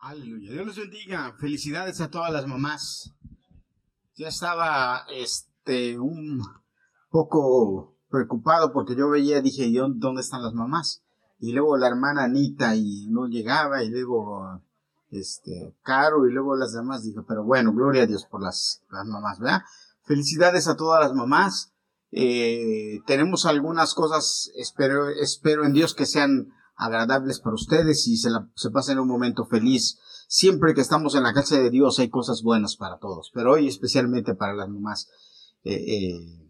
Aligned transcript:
Aleluya. 0.00 0.52
Dios 0.52 0.66
les 0.66 0.76
bendiga. 0.76 1.34
Felicidades 1.40 2.00
a 2.00 2.08
todas 2.08 2.32
las 2.32 2.46
mamás. 2.46 3.12
Ya 4.14 4.28
estaba 4.28 5.04
este 5.10 5.98
un 5.98 6.40
poco 7.10 7.96
preocupado 8.08 8.72
porque 8.72 8.94
yo 8.94 9.10
veía, 9.10 9.42
dije, 9.42 9.72
yo, 9.72 9.88
¿dónde 9.88 10.20
están 10.20 10.42
las 10.42 10.54
mamás? 10.54 11.02
Y 11.40 11.52
luego 11.52 11.76
la 11.76 11.88
hermana 11.88 12.24
Anita 12.24 12.76
y 12.76 13.08
no 13.08 13.26
llegaba 13.26 13.82
y 13.82 13.90
luego 13.90 14.62
este 15.10 15.74
Caro 15.82 16.28
y 16.28 16.32
luego 16.32 16.54
las 16.54 16.74
demás 16.74 17.02
dije, 17.02 17.20
pero 17.26 17.42
bueno, 17.42 17.72
gloria 17.72 18.04
a 18.04 18.06
Dios 18.06 18.24
por 18.24 18.40
las, 18.40 18.84
las 18.90 19.06
mamás, 19.06 19.40
¿verdad? 19.40 19.62
Felicidades 20.02 20.68
a 20.68 20.76
todas 20.76 21.00
las 21.00 21.12
mamás. 21.12 21.72
Eh, 22.12 23.00
tenemos 23.06 23.46
algunas 23.46 23.94
cosas, 23.94 24.52
espero, 24.54 25.08
espero 25.08 25.64
en 25.64 25.72
Dios 25.72 25.94
que 25.94 26.06
sean 26.06 26.52
agradables 26.78 27.40
para 27.40 27.54
ustedes 27.54 28.06
y 28.06 28.16
se, 28.16 28.30
la, 28.30 28.48
se 28.54 28.70
pasen 28.70 29.00
un 29.00 29.08
momento 29.08 29.44
feliz. 29.44 29.98
Siempre 30.28 30.74
que 30.74 30.80
estamos 30.80 31.14
en 31.14 31.24
la 31.24 31.34
casa 31.34 31.58
de 31.58 31.70
Dios 31.70 31.98
hay 31.98 32.08
cosas 32.08 32.42
buenas 32.42 32.76
para 32.76 32.98
todos, 32.98 33.30
pero 33.34 33.52
hoy 33.52 33.66
especialmente 33.66 34.34
para 34.34 34.54
las 34.54 34.68
mamás. 34.68 35.08
Eh, 35.64 35.74
eh, 35.74 36.48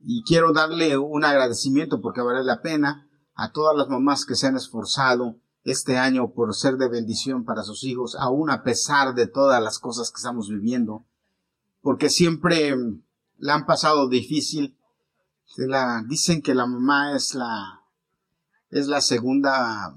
y 0.00 0.22
quiero 0.22 0.52
darle 0.52 0.96
un 0.98 1.24
agradecimiento 1.24 2.00
porque 2.00 2.20
vale 2.20 2.44
la 2.44 2.60
pena 2.60 3.08
a 3.34 3.50
todas 3.52 3.76
las 3.76 3.88
mamás 3.88 4.26
que 4.26 4.36
se 4.36 4.46
han 4.46 4.56
esforzado 4.56 5.36
este 5.64 5.96
año 5.96 6.32
por 6.32 6.54
ser 6.54 6.76
de 6.76 6.88
bendición 6.88 7.44
para 7.44 7.62
sus 7.62 7.84
hijos, 7.84 8.16
aún 8.18 8.50
a 8.50 8.62
pesar 8.62 9.14
de 9.14 9.26
todas 9.26 9.62
las 9.62 9.78
cosas 9.78 10.10
que 10.10 10.16
estamos 10.16 10.48
viviendo, 10.48 11.06
porque 11.80 12.10
siempre 12.10 12.74
la 13.38 13.54
han 13.54 13.66
pasado 13.66 14.08
difícil. 14.08 14.76
La, 15.56 16.04
dicen 16.06 16.42
que 16.42 16.54
la 16.54 16.66
mamá 16.66 17.16
es 17.16 17.34
la 17.34 17.77
es 18.70 18.86
la 18.86 19.00
segunda 19.00 19.96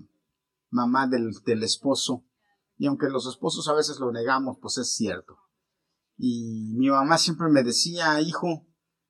mamá 0.70 1.08
del, 1.08 1.32
del 1.46 1.64
esposo. 1.64 2.26
Y 2.78 2.88
aunque 2.88 3.10
los 3.10 3.28
esposos 3.28 3.68
a 3.68 3.74
veces 3.74 4.00
lo 4.00 4.12
negamos, 4.12 4.58
pues 4.62 4.78
es 4.78 4.94
cierto. 4.94 5.38
Y 6.18 6.74
mi 6.78 6.90
mamá 6.90 7.18
siempre 7.18 7.50
me 7.50 7.64
decía, 7.64 8.20
hijo, 8.22 8.68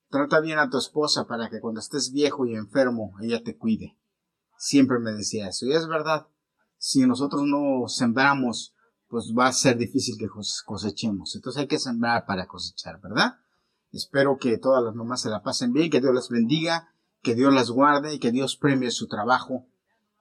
trata 0.10 0.40
bien 0.40 0.60
a 0.60 0.70
tu 0.70 0.78
esposa 0.78 1.26
para 1.26 1.50
que 1.50 1.60
cuando 1.60 1.80
estés 1.80 2.12
viejo 2.12 2.46
y 2.46 2.56
enfermo, 2.56 3.14
ella 3.22 3.42
te 3.44 3.58
cuide. 3.58 3.98
Siempre 4.58 5.00
me 5.00 5.12
decía 5.12 5.48
eso. 5.48 5.66
Y 5.66 5.74
es 5.74 5.88
verdad, 5.88 6.28
si 6.78 7.06
nosotros 7.06 7.44
no 7.46 7.88
sembramos, 7.88 8.76
pues 9.08 9.34
va 9.38 9.48
a 9.48 9.54
ser 9.54 9.78
difícil 9.78 10.18
que 10.18 10.30
cosechemos. 10.66 11.36
Entonces 11.36 11.62
hay 11.62 11.68
que 11.68 11.80
sembrar 11.80 12.26
para 12.26 12.48
cosechar, 12.48 13.00
¿verdad? 13.02 13.36
Espero 13.92 14.38
que 14.38 14.58
todas 14.58 14.84
las 14.84 14.96
mamás 14.96 15.22
se 15.22 15.30
la 15.30 15.44
pasen 15.44 15.74
bien, 15.74 15.90
que 15.90 16.00
Dios 16.00 16.14
las 16.14 16.30
bendiga 16.30 16.94
que 17.22 17.36
Dios 17.36 17.54
las 17.54 17.70
guarde 17.70 18.16
y 18.16 18.20
que 18.20 18.32
Dios 18.32 18.56
premie 18.56 18.92
su 18.92 19.08
trabajo, 19.08 19.68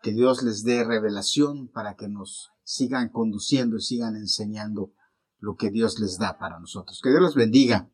que 0.03 0.13
Dios 0.13 0.43
les 0.43 0.65
dé 0.65 0.85
revelación 0.85 1.69
para 1.69 1.95
que 1.95 2.09
nos 2.09 2.51
sigan 2.63 3.09
conduciendo 3.09 3.77
y 3.77 3.81
sigan 3.81 4.17
enseñando 4.17 4.93
lo 5.39 5.57
que 5.57 5.71
Dios 5.71 5.99
les 5.99 6.19
da 6.19 6.39
para 6.39 6.59
nosotros. 6.61 7.01
Que 7.03 7.11
Dios 7.11 7.23
los 7.23 7.35
bendiga. 7.35 7.91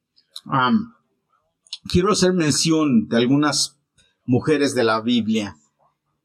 quiero 1.88 2.12
hacer 2.12 2.32
mención 2.32 3.08
de 3.08 3.16
algunas 3.16 3.78
mujeres 4.24 4.74
de 4.74 4.84
la 4.84 5.00
Biblia, 5.00 5.56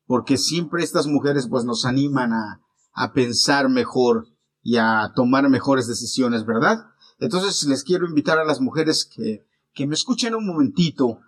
porque 0.05 0.37
siempre 0.37 0.83
estas 0.83 1.07
mujeres 1.07 1.47
pues 1.47 1.63
nos 1.63 1.85
animan 1.85 2.33
a, 2.33 2.61
a 2.93 3.13
pensar 3.13 3.69
mejor 3.69 4.27
y 4.63 4.77
a 4.77 5.11
tomar 5.15 5.47
mejores 5.49 5.87
decisiones, 5.87 6.45
¿verdad? 6.45 6.85
Entonces 7.19 7.63
les 7.67 7.83
quiero 7.83 8.07
invitar 8.07 8.39
a 8.39 8.43
las 8.43 8.59
mujeres 8.59 9.05
que, 9.05 9.45
que 9.73 9.87
me 9.87 9.93
escuchen 9.93 10.35
un 10.35 10.47
momentito 10.47 11.19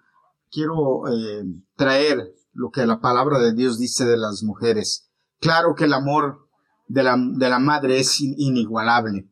quiero 0.53 1.07
eh, 1.07 1.43
traer 1.75 2.33
lo 2.53 2.69
que 2.69 2.85
la 2.85 3.01
palabra 3.01 3.39
de 3.39 3.53
Dios 3.53 3.79
dice 3.79 4.05
de 4.05 4.17
las 4.17 4.43
mujeres. 4.43 5.09
Claro 5.39 5.73
que 5.75 5.85
el 5.85 5.93
amor 5.93 6.47
de 6.87 7.03
la, 7.03 7.17
de 7.17 7.49
la 7.49 7.59
madre 7.59 7.99
es 7.99 8.21
inigualable. 8.21 9.27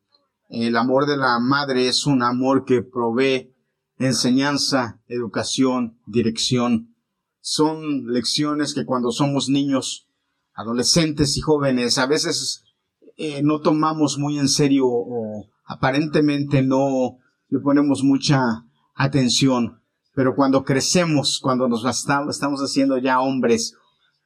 El 0.49 0.75
amor 0.75 1.05
de 1.05 1.15
la 1.15 1.39
madre 1.39 1.87
es 1.87 2.05
un 2.05 2.23
amor 2.23 2.65
que 2.65 2.81
provee 2.81 3.55
enseñanza, 3.97 4.99
educación, 5.07 5.99
dirección. 6.07 6.95
Son 7.39 8.07
lecciones 8.07 8.73
que 8.73 8.85
cuando 8.85 9.11
somos 9.11 9.47
niños, 9.47 10.07
adolescentes 10.53 11.37
y 11.37 11.41
jóvenes, 11.41 11.97
a 11.99 12.07
veces 12.07 12.63
eh, 13.15 13.41
no 13.43 13.61
tomamos 13.61 14.17
muy 14.17 14.39
en 14.39 14.49
serio 14.49 14.87
o 14.87 15.45
aparentemente 15.65 16.63
no 16.63 17.19
le 17.49 17.59
ponemos 17.59 18.03
mucha 18.03 18.65
atención. 18.95 19.80
Pero 20.13 20.35
cuando 20.35 20.63
crecemos, 20.63 21.39
cuando 21.41 21.67
nos 21.67 21.85
estamos 21.85 22.59
haciendo 22.59 22.97
ya 22.97 23.21
hombres, 23.21 23.75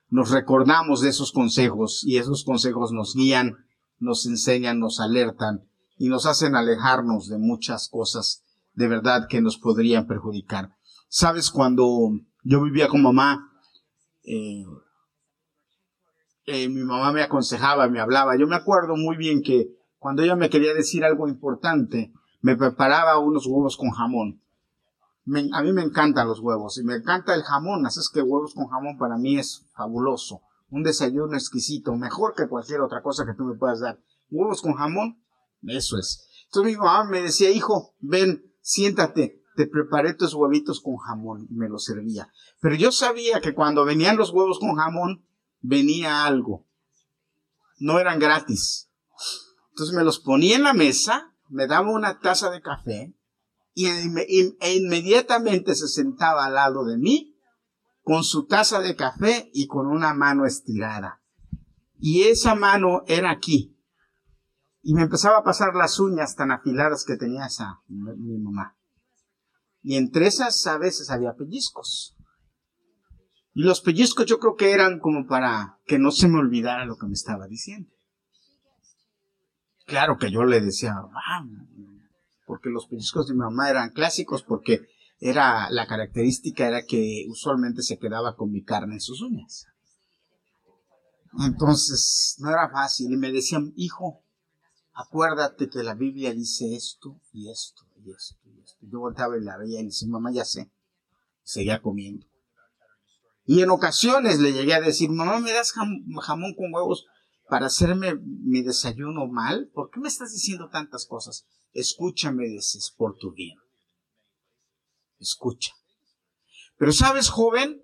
nos 0.10 0.32
recordamos 0.32 1.02
de 1.02 1.10
esos 1.10 1.32
consejos 1.32 2.04
y 2.04 2.18
esos 2.18 2.44
consejos 2.44 2.92
nos 2.92 3.14
guían, 3.14 3.58
nos 4.00 4.26
enseñan, 4.26 4.80
nos 4.80 5.00
alertan 5.00 5.68
y 5.98 6.10
nos 6.10 6.26
hacen 6.26 6.56
alejarnos 6.56 7.28
de 7.30 7.38
muchas 7.38 7.90
cosas 7.90 8.44
de 8.74 8.88
verdad 8.88 9.28
que 9.30 9.42
nos 9.42 9.58
podrían 9.58 10.08
perjudicar. 10.08 10.76
Sabes, 11.08 11.50
cuando 11.52 12.12
yo 12.44 12.62
vivía 12.62 12.88
con 12.88 13.02
mamá, 13.02 13.52
eh, 14.24 14.66
eh, 16.46 16.68
mi 16.68 16.82
mamá 16.82 17.12
me 17.12 17.22
aconsejaba, 17.22 17.88
me 17.88 18.00
hablaba. 18.00 18.38
Yo 18.38 18.48
me 18.48 18.56
acuerdo 18.56 18.96
muy 18.98 19.16
bien 19.18 19.42
que 19.42 19.70
cuando 19.98 20.24
ella 20.24 20.36
me 20.36 20.50
quería 20.50 20.74
decir 20.74 21.06
algo 21.06 21.28
importante, 21.28 22.12
me 22.42 22.56
preparaba 22.56 23.18
unos 23.20 23.46
huevos 23.48 23.78
con 23.78 23.92
jamón 23.92 24.42
a 25.54 25.62
mí 25.64 25.74
me 25.74 25.82
encantan 25.82 26.28
los 26.28 26.40
huevos 26.40 26.78
y 26.78 26.84
me 26.84 26.96
encanta 26.96 27.34
el 27.34 27.42
jamón, 27.42 27.86
así 27.86 28.00
es 28.00 28.10
que 28.10 28.22
huevos 28.22 28.54
con 28.54 28.68
jamón 28.68 28.98
para 28.98 29.18
mí 29.18 29.40
es 29.40 29.66
fabuloso. 29.74 30.42
Un 30.70 30.84
desayuno 30.84 31.36
exquisito, 31.36 31.96
mejor 31.96 32.36
que 32.36 32.48
cualquier 32.48 32.82
otra 32.82 33.02
cosa 33.02 33.26
que 33.26 33.34
tú 33.34 33.44
me 33.44 33.56
puedas 33.56 33.80
dar. 33.80 34.00
Huevos 34.30 34.62
con 34.62 34.74
jamón, 34.74 35.24
eso 35.64 35.98
es. 35.98 36.28
Entonces 36.46 36.74
mi 36.74 36.78
mamá 36.78 37.06
me 37.06 37.22
decía, 37.22 37.50
hijo, 37.50 37.96
ven, 38.00 38.54
siéntate, 38.62 39.42
te 39.56 39.68
preparé 39.68 40.14
tus 40.14 40.34
huevitos 40.34 40.80
con 40.82 40.98
jamón 40.98 41.48
y 41.50 41.56
me 41.56 41.70
los 41.70 41.86
servía. 41.86 42.32
Pero 42.62 42.76
yo 42.76 42.92
sabía 42.92 43.42
que 43.42 43.56
cuando 43.56 43.84
venían 43.84 44.18
los 44.18 44.32
huevos 44.32 44.60
con 44.60 44.76
jamón, 44.76 45.26
venía 45.62 46.26
algo. 46.26 46.68
No 47.80 48.00
eran 48.00 48.20
gratis. 48.20 48.92
Entonces 49.72 49.96
me 49.96 50.04
los 50.04 50.20
ponía 50.20 50.56
en 50.56 50.64
la 50.64 50.74
mesa, 50.74 51.34
me 51.50 51.68
daba 51.68 51.92
una 51.92 52.20
taza 52.20 52.52
de 52.52 52.62
café 52.62 53.16
y 53.76 53.88
e 53.88 54.76
inmediatamente 54.76 55.76
se 55.76 55.90
sentaba 55.90 56.46
al 56.46 56.56
lado 56.56 56.86
de 56.86 56.98
mí 56.98 57.38
con 58.02 58.24
su 58.24 58.46
taza 58.46 58.80
de 58.80 58.96
café 58.96 59.52
y 59.54 59.68
con 59.68 59.88
una 59.88 60.14
mano 60.14 60.46
estirada. 60.46 61.22
Y 62.00 62.24
esa 62.24 62.56
mano 62.56 63.04
era 63.08 63.32
aquí. 63.32 63.78
Y 64.82 64.94
me 64.94 65.04
empezaba 65.04 65.40
a 65.40 65.44
pasar 65.44 65.76
las 65.76 66.00
uñas 66.00 66.36
tan 66.36 66.52
afiladas 66.52 67.04
que 67.04 67.18
tenía 67.18 67.48
esa 67.48 67.82
mi 67.88 68.38
mamá. 68.38 68.78
Y 69.82 69.98
entre 69.98 70.28
esas 70.28 70.66
a 70.68 70.78
veces 70.78 71.10
había 71.10 71.34
pellizcos. 71.34 72.16
Y 73.54 73.64
los 73.64 73.82
pellizcos 73.82 74.26
yo 74.26 74.40
creo 74.40 74.56
que 74.56 74.72
eran 74.72 75.00
como 75.00 75.28
para 75.28 75.80
que 75.86 76.00
no 76.00 76.12
se 76.12 76.30
me 76.30 76.40
olvidara 76.40 76.86
lo 76.86 76.98
que 76.98 77.08
me 77.08 77.14
estaba 77.14 77.48
diciendo. 77.48 77.90
Claro 79.86 80.18
que 80.18 80.32
yo 80.32 80.46
le 80.46 80.62
decía, 80.62 80.96
porque 82.46 82.70
los 82.70 82.88
pellizcos 82.88 83.28
de 83.28 83.34
mi 83.34 83.40
mamá 83.40 83.70
eran 83.70 83.92
clásicos, 83.92 84.44
porque 84.44 84.88
era 85.20 85.70
la 85.70 85.88
característica 85.88 86.68
era 86.68 86.86
que 86.86 87.26
usualmente 87.30 87.82
se 87.82 87.98
quedaba 87.98 88.36
con 88.36 88.52
mi 88.52 88.64
carne 88.64 88.96
en 88.96 89.02
sus 89.02 89.22
uñas. 89.22 89.68
Entonces 91.40 92.36
no 92.40 92.50
era 92.50 92.70
fácil 92.70 93.12
y 93.12 93.18
me 93.18 93.32
decían, 93.32 93.74
hijo, 93.76 94.24
acuérdate 94.94 95.70
que 95.70 95.84
la 95.84 95.94
Biblia 95.94 96.34
dice 96.34 96.76
esto 96.76 97.20
y 97.34 97.50
esto 97.50 97.86
y 98.04 98.12
esto 98.12 98.40
y 98.46 98.62
esto. 98.62 98.80
Yo 98.82 99.00
volteaba 99.00 99.38
y 99.38 99.44
la 99.44 99.58
veía 99.58 99.82
y 99.82 99.86
decía, 99.86 100.08
mamá, 100.08 100.32
ya 100.32 100.46
sé. 100.46 100.72
Seguía 101.44 101.82
comiendo. 101.82 102.26
Y 103.46 103.62
en 103.62 103.70
ocasiones 103.70 104.40
le 104.40 104.54
llegué 104.54 104.74
a 104.74 104.82
decir, 104.82 105.10
mamá, 105.10 105.40
¿me 105.40 105.52
das 105.52 105.72
jamón 105.72 106.56
con 106.56 106.74
huevos 106.74 107.06
para 107.50 107.68
hacerme 107.68 108.16
mi 108.16 108.62
desayuno 108.62 109.28
mal? 109.28 109.70
¿Por 109.74 109.90
qué 109.90 110.00
me 110.00 110.08
estás 110.08 110.34
diciendo 110.34 110.70
tantas 110.70 111.06
cosas? 111.06 111.46
escúchame, 111.76 112.48
dices, 112.48 112.90
por 112.98 113.18
tu 113.18 113.34
bien. 113.34 113.58
Escucha. 115.20 115.74
Pero 116.78 116.92
sabes, 116.92 117.30
joven, 117.30 117.84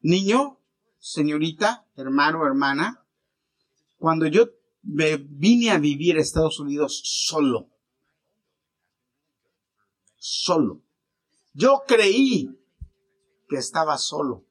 niño, 0.00 0.60
señorita, 0.98 1.86
hermano, 1.96 2.44
hermana, 2.44 3.06
cuando 3.96 4.26
yo 4.26 4.48
me 4.82 5.16
vine 5.16 5.70
a 5.70 5.78
vivir 5.78 6.16
a 6.16 6.20
Estados 6.20 6.60
Unidos 6.60 7.00
solo, 7.04 7.70
solo, 10.16 10.82
yo 11.52 11.82
creí 11.86 12.50
que 13.48 13.56
estaba 13.56 13.96
solo. 13.96 14.44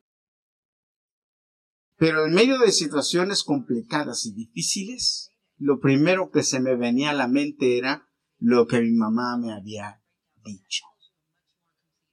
Pero 2.04 2.26
en 2.26 2.34
medio 2.34 2.60
de 2.60 2.74
situaciones 2.74 3.46
complicadas 3.46 4.26
y 4.26 4.34
difíciles, 4.34 5.32
lo 5.58 5.80
primero 5.80 6.32
que 6.32 6.44
se 6.44 6.60
me 6.60 6.76
venía 6.76 7.12
a 7.12 7.14
la 7.14 7.30
mente 7.30 7.78
era 7.78 8.10
lo 8.40 8.68
que 8.68 8.82
mi 8.82 8.92
mamá 8.92 9.38
me 9.38 9.54
había 9.54 10.02
dicho. 10.44 10.84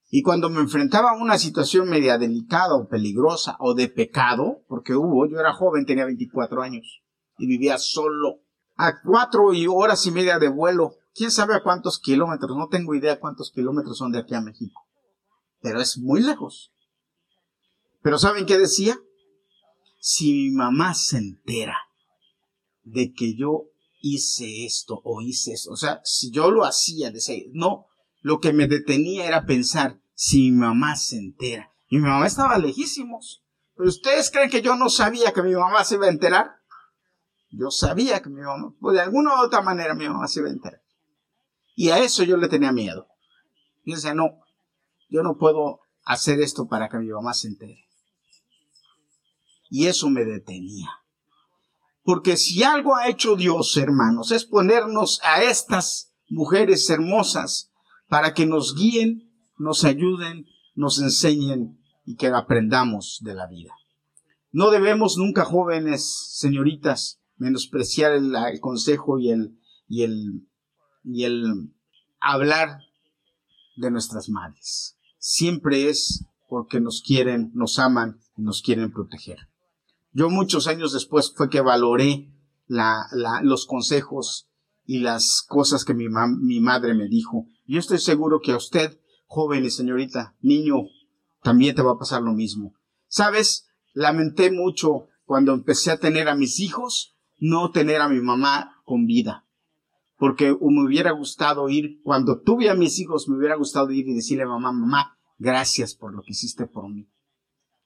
Y 0.09 0.23
cuando 0.23 0.49
me 0.49 0.61
enfrentaba 0.61 1.11
a 1.11 1.21
una 1.21 1.39
situación 1.39 1.89
media 1.89 2.19
delicada 2.19 2.77
o 2.77 2.87
peligrosa 2.87 3.57
o 3.59 3.75
de 3.75 3.89
pecado, 3.89 4.63
porque 4.69 4.95
hubo, 4.95 5.27
yo 5.27 5.41
era 5.41 5.55
joven, 5.55 5.85
tenía 5.87 6.05
24 6.05 6.63
años 6.63 7.03
y 7.37 7.49
vivía 7.49 7.77
solo 7.77 8.45
a 8.77 9.03
cuatro 9.03 9.51
horas 9.75 10.07
y 10.07 10.13
media 10.13 10.39
de 10.39 10.51
vuelo. 10.51 10.95
¿Quién 11.17 11.33
sabe 11.33 11.57
a 11.57 11.65
cuántos 11.65 11.99
kilómetros? 11.99 12.57
No 12.57 12.69
tengo 12.69 12.95
idea 12.95 13.19
cuántos 13.19 13.51
kilómetros 13.51 13.99
son 13.99 14.13
de 14.13 14.21
aquí 14.21 14.37
a 14.37 14.41
México. 14.41 14.83
Pero 15.61 15.81
es 15.81 15.99
muy 15.99 16.23
lejos. 16.23 16.73
Pero 18.03 18.21
¿saben 18.21 18.47
qué 18.47 18.57
decía? 18.57 18.97
Si 20.01 20.33
mi 20.33 20.51
mamá 20.51 20.95
se 20.95 21.19
entera 21.19 21.77
de 22.83 23.13
que 23.13 23.37
yo 23.37 23.67
hice 24.01 24.65
esto 24.65 25.01
o 25.05 25.21
hice 25.21 25.53
eso, 25.53 25.71
o 25.71 25.77
sea, 25.77 26.01
si 26.05 26.31
yo 26.31 26.51
lo 26.51 26.65
hacía, 26.65 27.13
no, 27.53 27.87
lo 28.23 28.41
que 28.41 28.55
me 28.55 28.67
detenía 28.67 29.27
era 29.27 29.45
pensar, 29.45 30.01
si 30.15 30.51
mi 30.51 30.59
mamá 30.59 30.97
se 30.97 31.19
entera. 31.19 31.73
Y 31.89 31.97
mi 31.97 32.09
mamá 32.09 32.27
estaba 32.27 32.57
lejísimos. 32.59 33.45
Pero 33.77 33.89
ustedes 33.89 34.31
creen 34.31 34.51
que 34.51 34.63
yo 34.63 34.75
no 34.77 34.89
sabía 34.89 35.33
que 35.33 35.43
mi 35.43 35.55
mamá 35.55 35.85
se 35.85 35.97
iba 35.97 36.07
a 36.07 36.11
enterar? 36.11 36.57
Yo 37.51 37.71
sabía 37.71 38.23
que 38.23 38.31
mi 38.31 38.41
mamá, 38.41 38.75
pues 38.81 38.95
de 38.95 39.03
alguna 39.03 39.35
u 39.35 39.45
otra 39.45 39.61
manera 39.61 39.95
mi 39.95 40.09
mamá 40.09 40.29
se 40.29 40.41
iba 40.41 40.49
a 40.49 40.53
enterar. 40.53 40.83
Y 41.75 41.91
a 41.91 41.99
eso 41.99 42.23
yo 42.23 42.37
le 42.37 42.49
tenía 42.49 42.73
miedo. 42.73 43.07
Y 43.85 43.95
decía, 43.95 44.15
no, 44.15 44.41
yo 45.09 45.23
no 45.23 45.37
puedo 45.37 45.81
hacer 46.05 46.41
esto 46.41 46.69
para 46.69 46.89
que 46.89 46.99
mi 46.99 47.09
mamá 47.09 47.35
se 47.35 47.49
entere. 47.49 47.90
Y 49.71 49.87
eso 49.87 50.11
me 50.11 50.25
detenía. 50.25 50.91
Porque 52.03 52.37
si 52.37 52.63
algo 52.63 52.97
ha 52.97 53.09
hecho 53.09 53.37
Dios, 53.37 53.77
hermanos, 53.77 54.33
es 54.33 54.45
ponernos 54.45 55.21
a 55.23 55.43
estas 55.43 56.13
mujeres 56.29 56.91
hermosas 56.91 57.71
para 58.09 58.35
que 58.35 58.47
nos 58.47 58.75
guíen, 58.75 59.33
nos 59.57 59.85
ayuden, 59.85 60.47
nos 60.75 61.01
enseñen 61.01 61.79
y 62.05 62.17
que 62.17 62.27
aprendamos 62.29 63.21
de 63.23 63.35
la 63.35 63.47
vida. 63.47 63.73
No 64.51 64.71
debemos 64.71 65.17
nunca, 65.17 65.45
jóvenes, 65.45 66.33
señoritas, 66.33 67.21
menospreciar 67.37 68.13
el, 68.13 68.35
consejo 68.61 69.19
y 69.19 69.31
el, 69.31 69.59
y 69.87 70.03
el, 70.03 70.49
y 71.05 71.25
el 71.25 71.73
hablar 72.19 72.81
de 73.77 73.91
nuestras 73.91 74.29
madres. 74.29 74.99
Siempre 75.19 75.89
es 75.89 76.25
porque 76.49 76.81
nos 76.81 77.03
quieren, 77.03 77.53
nos 77.55 77.79
aman 77.79 78.21
y 78.37 78.43
nos 78.43 78.63
quieren 78.63 78.91
proteger. 78.91 79.50
Yo 80.13 80.29
muchos 80.29 80.67
años 80.67 80.93
después 80.93 81.33
fue 81.35 81.49
que 81.49 81.61
valoré 81.61 82.33
los 83.43 83.67
consejos 83.67 84.49
y 84.85 84.99
las 84.99 85.45
cosas 85.49 85.85
que 85.85 85.95
mi, 85.95 86.07
mi 86.09 86.61
madre 86.61 86.95
me 86.95 87.09
dijo. 87.09 87.47
Yo 87.67 87.79
estoy 87.79 87.99
seguro 87.99 88.41
que 88.41 88.53
a 88.53 88.57
usted, 88.57 89.01
joven 89.27 89.65
y 89.65 89.71
señorita, 89.71 90.35
niño, 90.41 90.75
también 91.43 91.75
te 91.75 91.83
va 91.83 91.93
a 91.93 91.99
pasar 91.99 92.23
lo 92.23 92.33
mismo. 92.33 92.75
Sabes, 93.07 93.69
lamenté 93.93 94.51
mucho 94.51 95.07
cuando 95.25 95.53
empecé 95.53 95.93
a 95.93 96.01
tener 96.01 96.29
a 96.29 96.35
mis 96.35 96.59
hijos, 96.59 97.17
no 97.39 97.71
tener 97.71 98.01
a 98.01 98.09
mi 98.09 98.21
mamá 98.21 98.83
con 98.85 99.07
vida. 99.07 99.47
Porque 100.17 100.47
me 100.61 100.85
hubiera 100.85 101.13
gustado 101.13 101.69
ir, 101.69 102.01
cuando 102.03 102.41
tuve 102.41 102.69
a 102.69 102.75
mis 102.75 102.99
hijos, 102.99 103.29
me 103.29 103.37
hubiera 103.37 103.55
gustado 103.55 103.91
ir 103.93 104.09
y 104.09 104.15
decirle 104.15 104.43
a 104.43 104.49
mamá, 104.49 104.73
mamá, 104.73 105.17
gracias 105.39 105.95
por 105.95 106.13
lo 106.13 106.23
que 106.23 106.33
hiciste 106.33 106.67
por 106.67 106.89
mí. 106.89 107.09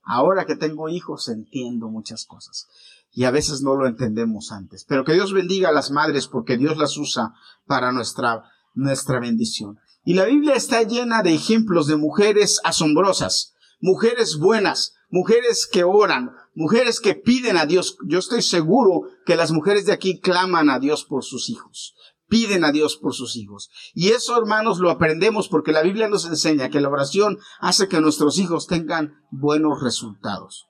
Ahora 0.04 0.46
que 0.46 0.56
tengo 0.56 0.88
hijos, 0.88 1.28
entiendo 1.28 1.88
muchas 1.88 2.24
cosas. 2.26 2.68
Y 3.12 3.24
a 3.24 3.30
veces 3.30 3.62
no 3.62 3.76
lo 3.76 3.86
entendemos 3.86 4.52
antes. 4.52 4.84
Pero 4.84 5.04
que 5.04 5.14
Dios 5.14 5.32
bendiga 5.32 5.68
a 5.68 5.72
las 5.72 5.90
madres 5.90 6.26
porque 6.26 6.56
Dios 6.56 6.76
las 6.76 6.96
usa 6.96 7.34
para 7.66 7.92
nuestra, 7.92 8.44
nuestra 8.74 9.20
bendición. 9.20 9.78
Y 10.04 10.14
la 10.14 10.24
Biblia 10.24 10.54
está 10.54 10.82
llena 10.82 11.22
de 11.22 11.34
ejemplos 11.34 11.86
de 11.86 11.96
mujeres 11.96 12.60
asombrosas, 12.64 13.54
mujeres 13.80 14.38
buenas, 14.38 14.94
mujeres 15.08 15.66
que 15.66 15.84
oran, 15.84 16.32
mujeres 16.54 17.00
que 17.00 17.14
piden 17.14 17.56
a 17.56 17.66
Dios. 17.66 17.96
Yo 18.06 18.18
estoy 18.18 18.42
seguro 18.42 19.08
que 19.24 19.36
las 19.36 19.52
mujeres 19.52 19.86
de 19.86 19.92
aquí 19.92 20.20
claman 20.20 20.68
a 20.68 20.78
Dios 20.78 21.04
por 21.04 21.24
sus 21.24 21.48
hijos, 21.48 21.94
piden 22.34 22.64
a 22.64 22.72
Dios 22.72 22.96
por 22.96 23.14
sus 23.14 23.36
hijos. 23.36 23.70
Y 23.94 24.08
eso, 24.08 24.36
hermanos, 24.36 24.80
lo 24.80 24.90
aprendemos 24.90 25.48
porque 25.48 25.70
la 25.70 25.82
Biblia 25.82 26.08
nos 26.08 26.26
enseña 26.26 26.68
que 26.68 26.80
la 26.80 26.88
oración 26.88 27.38
hace 27.60 27.86
que 27.86 28.00
nuestros 28.00 28.38
hijos 28.38 28.66
tengan 28.66 29.22
buenos 29.30 29.80
resultados. 29.80 30.66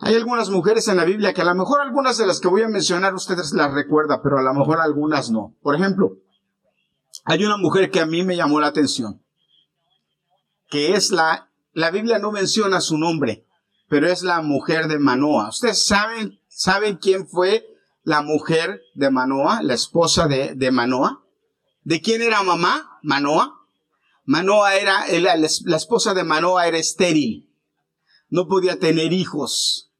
Hay 0.00 0.16
algunas 0.16 0.50
mujeres 0.50 0.88
en 0.88 0.96
la 0.96 1.04
Biblia 1.04 1.32
que 1.32 1.42
a 1.42 1.44
lo 1.44 1.54
mejor 1.54 1.80
algunas 1.80 2.18
de 2.18 2.26
las 2.26 2.40
que 2.40 2.48
voy 2.48 2.62
a 2.62 2.68
mencionar 2.68 3.14
ustedes 3.14 3.52
las 3.52 3.72
recuerdan, 3.72 4.18
pero 4.20 4.36
a 4.36 4.42
lo 4.42 4.52
mejor 4.52 4.80
algunas 4.80 5.30
no. 5.30 5.54
Por 5.62 5.76
ejemplo, 5.76 6.16
hay 7.24 7.44
una 7.44 7.56
mujer 7.56 7.92
que 7.92 8.00
a 8.00 8.06
mí 8.06 8.24
me 8.24 8.34
llamó 8.34 8.58
la 8.58 8.66
atención, 8.66 9.22
que 10.68 10.96
es 10.96 11.12
la, 11.12 11.52
la 11.72 11.92
Biblia 11.92 12.18
no 12.18 12.32
menciona 12.32 12.80
su 12.80 12.98
nombre, 12.98 13.46
pero 13.88 14.08
es 14.08 14.24
la 14.24 14.42
mujer 14.42 14.88
de 14.88 14.98
Manoa. 14.98 15.50
¿Ustedes 15.50 15.86
saben, 15.86 16.40
saben 16.48 16.96
quién 16.96 17.28
fue 17.28 17.77
la 18.08 18.22
mujer 18.22 18.80
de 18.94 19.10
Manoa, 19.10 19.62
la 19.62 19.74
esposa 19.74 20.28
de, 20.28 20.54
de 20.54 20.70
Manoa? 20.70 21.26
¿De 21.84 22.00
quién 22.00 22.22
era 22.22 22.42
mamá? 22.42 22.98
Manoa. 23.02 23.66
Manoa 24.24 24.76
era, 24.76 25.06
la, 25.20 25.36
la 25.36 25.76
esposa 25.76 26.14
de 26.14 26.24
Manoa 26.24 26.66
era 26.66 26.78
estéril. 26.78 27.52
No 28.30 28.48
podía 28.48 28.78
tener 28.78 29.12
hijos. 29.12 29.92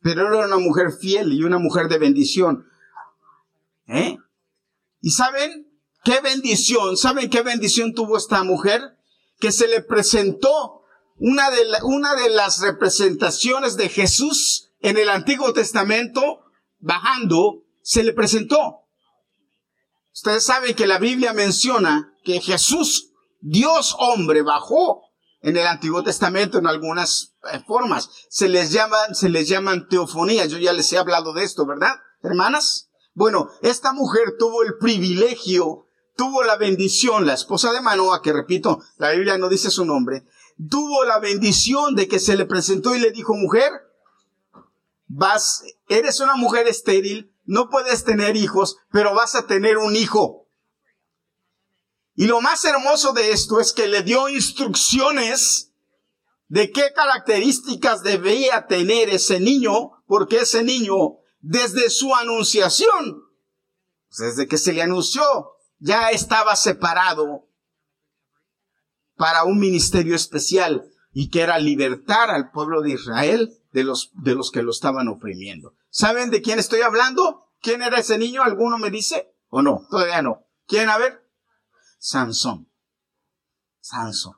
Pero 0.00 0.26
era 0.26 0.46
una 0.46 0.58
mujer 0.58 0.90
fiel 1.00 1.32
y 1.32 1.44
una 1.44 1.58
mujer 1.58 1.86
de 1.86 1.98
bendición. 1.98 2.66
¿Eh? 3.86 4.18
¿Y 5.00 5.10
saben 5.10 5.68
qué 6.02 6.20
bendición? 6.20 6.96
¿Saben 6.96 7.30
qué 7.30 7.42
bendición 7.42 7.94
tuvo 7.94 8.16
esta 8.16 8.42
mujer? 8.42 8.98
Que 9.38 9.52
se 9.52 9.68
le 9.68 9.82
presentó 9.82 10.82
una 11.16 11.48
de, 11.50 11.60
una 11.84 12.16
de 12.16 12.30
las 12.30 12.60
representaciones 12.60 13.76
de 13.76 13.88
Jesús 13.88 14.72
en 14.84 14.98
el 14.98 15.08
Antiguo 15.08 15.54
Testamento, 15.54 16.44
bajando, 16.78 17.62
se 17.80 18.04
le 18.04 18.12
presentó. 18.12 18.82
Ustedes 20.12 20.44
saben 20.44 20.74
que 20.74 20.86
la 20.86 20.98
Biblia 20.98 21.32
menciona 21.32 22.14
que 22.22 22.38
Jesús, 22.42 23.12
Dios 23.40 23.96
hombre, 23.98 24.42
bajó 24.42 25.00
en 25.40 25.56
el 25.56 25.66
Antiguo 25.66 26.02
Testamento 26.02 26.58
en 26.58 26.66
algunas 26.66 27.34
eh, 27.50 27.62
formas. 27.66 28.10
Se 28.28 28.46
les 28.46 28.72
llaman, 28.72 29.14
se 29.14 29.30
les 29.30 29.48
llaman 29.48 29.88
teofonías. 29.88 30.50
Yo 30.50 30.58
ya 30.58 30.74
les 30.74 30.92
he 30.92 30.98
hablado 30.98 31.32
de 31.32 31.44
esto, 31.44 31.64
¿verdad, 31.64 31.94
hermanas? 32.22 32.90
Bueno, 33.14 33.48
esta 33.62 33.94
mujer 33.94 34.34
tuvo 34.38 34.64
el 34.64 34.76
privilegio, 34.76 35.86
tuvo 36.14 36.42
la 36.42 36.58
bendición, 36.58 37.26
la 37.26 37.32
esposa 37.32 37.72
de 37.72 37.80
Manoa, 37.80 38.20
que 38.20 38.34
repito, 38.34 38.82
la 38.98 39.12
Biblia 39.12 39.38
no 39.38 39.48
dice 39.48 39.70
su 39.70 39.86
nombre, 39.86 40.26
tuvo 40.68 41.04
la 41.04 41.20
bendición 41.20 41.94
de 41.94 42.06
que 42.06 42.18
se 42.18 42.36
le 42.36 42.44
presentó 42.44 42.94
y 42.94 43.00
le 43.00 43.12
dijo, 43.12 43.34
mujer, 43.34 43.72
vas, 45.16 45.62
eres 45.88 46.20
una 46.20 46.34
mujer 46.34 46.66
estéril, 46.66 47.32
no 47.44 47.68
puedes 47.68 48.04
tener 48.04 48.36
hijos, 48.36 48.78
pero 48.90 49.14
vas 49.14 49.34
a 49.34 49.46
tener 49.46 49.78
un 49.78 49.94
hijo. 49.94 50.48
Y 52.14 52.26
lo 52.26 52.40
más 52.40 52.64
hermoso 52.64 53.12
de 53.12 53.32
esto 53.32 53.60
es 53.60 53.72
que 53.72 53.86
le 53.86 54.02
dio 54.02 54.28
instrucciones 54.28 55.72
de 56.48 56.70
qué 56.70 56.92
características 56.94 58.02
debía 58.02 58.66
tener 58.66 59.08
ese 59.08 59.40
niño, 59.40 60.02
porque 60.06 60.40
ese 60.40 60.62
niño 60.62 61.18
desde 61.40 61.90
su 61.90 62.14
anunciación, 62.14 63.22
desde 64.18 64.46
que 64.46 64.58
se 64.58 64.72
le 64.72 64.82
anunció, 64.82 65.22
ya 65.78 66.10
estaba 66.10 66.56
separado 66.56 67.48
para 69.16 69.44
un 69.44 69.58
ministerio 69.58 70.14
especial 70.16 70.88
y 71.12 71.30
que 71.30 71.42
era 71.42 71.58
libertar 71.58 72.30
al 72.30 72.50
pueblo 72.50 72.82
de 72.82 72.92
Israel 72.92 73.63
de 73.74 73.82
los, 73.82 74.12
de 74.14 74.36
los 74.36 74.52
que 74.52 74.62
lo 74.62 74.70
estaban 74.70 75.08
oprimiendo. 75.08 75.74
¿Saben 75.90 76.30
de 76.30 76.42
quién 76.42 76.60
estoy 76.60 76.82
hablando? 76.82 77.50
¿Quién 77.60 77.82
era 77.82 77.98
ese 77.98 78.18
niño? 78.18 78.44
¿Alguno 78.44 78.78
me 78.78 78.88
dice? 78.88 79.34
¿O 79.48 79.62
no? 79.62 79.84
Todavía 79.90 80.22
no. 80.22 80.46
¿Quién? 80.68 80.88
A 80.88 80.96
ver. 80.96 81.28
Sansón. 81.98 82.70
Sansón. 83.80 84.36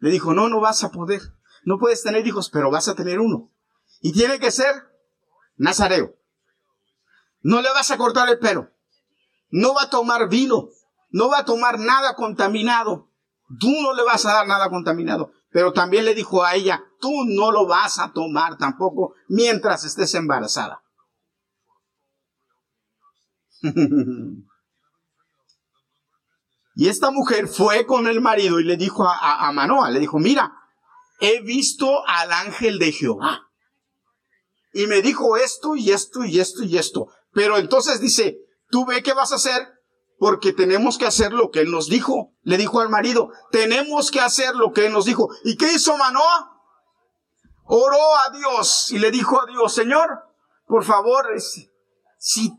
Le 0.00 0.10
dijo, 0.10 0.34
no, 0.34 0.48
no 0.48 0.58
vas 0.58 0.82
a 0.82 0.90
poder. 0.90 1.20
No 1.62 1.78
puedes 1.78 2.02
tener 2.02 2.26
hijos, 2.26 2.50
pero 2.50 2.72
vas 2.72 2.88
a 2.88 2.96
tener 2.96 3.20
uno. 3.20 3.52
Y 4.00 4.12
tiene 4.12 4.40
que 4.40 4.50
ser 4.50 4.74
Nazareo. 5.56 6.16
No 7.42 7.62
le 7.62 7.70
vas 7.70 7.92
a 7.92 7.98
cortar 7.98 8.28
el 8.30 8.40
pelo. 8.40 8.72
No 9.50 9.74
va 9.74 9.84
a 9.84 9.90
tomar 9.90 10.28
vino. 10.28 10.70
No 11.10 11.28
va 11.28 11.38
a 11.38 11.44
tomar 11.44 11.78
nada 11.78 12.16
contaminado. 12.16 13.12
Tú 13.60 13.70
no 13.80 13.94
le 13.94 14.02
vas 14.02 14.26
a 14.26 14.32
dar 14.32 14.48
nada 14.48 14.70
contaminado. 14.70 15.30
Pero 15.52 15.72
también 15.72 16.04
le 16.04 16.16
dijo 16.16 16.42
a 16.42 16.56
ella, 16.56 16.84
tú 17.00 17.24
no 17.26 17.50
lo 17.50 17.66
vas 17.66 17.98
a 17.98 18.12
tomar 18.12 18.56
tampoco 18.58 19.14
mientras 19.28 19.84
estés 19.84 20.14
embarazada. 20.14 20.82
y 26.74 26.88
esta 26.88 27.10
mujer 27.10 27.48
fue 27.48 27.84
con 27.86 28.06
el 28.06 28.20
marido 28.20 28.60
y 28.60 28.64
le 28.64 28.76
dijo 28.76 29.04
a, 29.04 29.48
a 29.48 29.52
Manoa, 29.52 29.90
le 29.90 30.00
dijo, 30.00 30.18
mira, 30.18 30.52
he 31.20 31.42
visto 31.42 32.06
al 32.06 32.32
ángel 32.32 32.78
de 32.78 32.92
Jehová 32.92 33.50
y 34.72 34.86
me 34.86 35.02
dijo 35.02 35.36
esto 35.36 35.76
y 35.76 35.90
esto 35.90 36.24
y 36.24 36.40
esto 36.40 36.62
y 36.64 36.78
esto. 36.78 37.08
Pero 37.32 37.58
entonces 37.58 38.00
dice, 38.00 38.38
tú 38.70 38.86
ve 38.86 39.02
qué 39.02 39.12
vas 39.12 39.32
a 39.32 39.36
hacer 39.36 39.68
porque 40.18 40.52
tenemos 40.52 40.98
que 40.98 41.06
hacer 41.06 41.32
lo 41.32 41.50
que 41.50 41.60
él 41.60 41.70
nos 41.70 41.88
dijo. 41.88 42.34
Le 42.42 42.56
dijo 42.56 42.80
al 42.80 42.88
marido, 42.88 43.30
tenemos 43.50 44.10
que 44.10 44.20
hacer 44.20 44.54
lo 44.54 44.72
que 44.72 44.86
él 44.86 44.92
nos 44.92 45.06
dijo. 45.06 45.28
¿Y 45.44 45.56
qué 45.56 45.72
hizo 45.72 45.96
Manoa? 45.96 46.49
Oró 47.72 48.16
a 48.26 48.36
Dios 48.36 48.90
y 48.90 48.98
le 48.98 49.12
dijo 49.12 49.40
a 49.40 49.46
Dios, 49.46 49.72
Señor, 49.72 50.24
por 50.66 50.82
favor, 50.82 51.24
si 52.18 52.52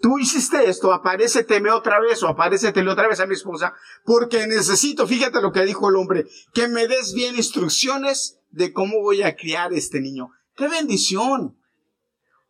tú 0.00 0.18
hiciste 0.18 0.70
esto, 0.70 0.90
aparéceteme 0.90 1.70
otra 1.70 2.00
vez 2.00 2.22
o 2.22 2.28
aparécetele 2.28 2.90
otra 2.90 3.08
vez 3.08 3.20
a 3.20 3.26
mi 3.26 3.34
esposa, 3.34 3.74
porque 4.06 4.46
necesito, 4.46 5.06
fíjate 5.06 5.42
lo 5.42 5.52
que 5.52 5.66
dijo 5.66 5.90
el 5.90 5.96
hombre, 5.96 6.26
que 6.54 6.66
me 6.66 6.88
des 6.88 7.12
bien 7.12 7.36
instrucciones 7.36 8.40
de 8.50 8.72
cómo 8.72 9.02
voy 9.02 9.22
a 9.22 9.36
criar 9.36 9.74
este 9.74 10.00
niño. 10.00 10.30
¡Qué 10.56 10.66
bendición! 10.66 11.58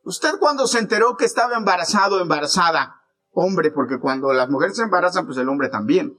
Usted 0.04 0.38
cuando 0.38 0.68
se 0.68 0.78
enteró 0.78 1.16
que 1.16 1.24
estaba 1.24 1.56
embarazado 1.56 2.20
embarazada, 2.20 3.02
hombre, 3.32 3.72
porque 3.72 3.98
cuando 3.98 4.32
las 4.32 4.48
mujeres 4.48 4.76
se 4.76 4.84
embarazan, 4.84 5.26
pues 5.26 5.36
el 5.38 5.48
hombre 5.48 5.68
también. 5.68 6.16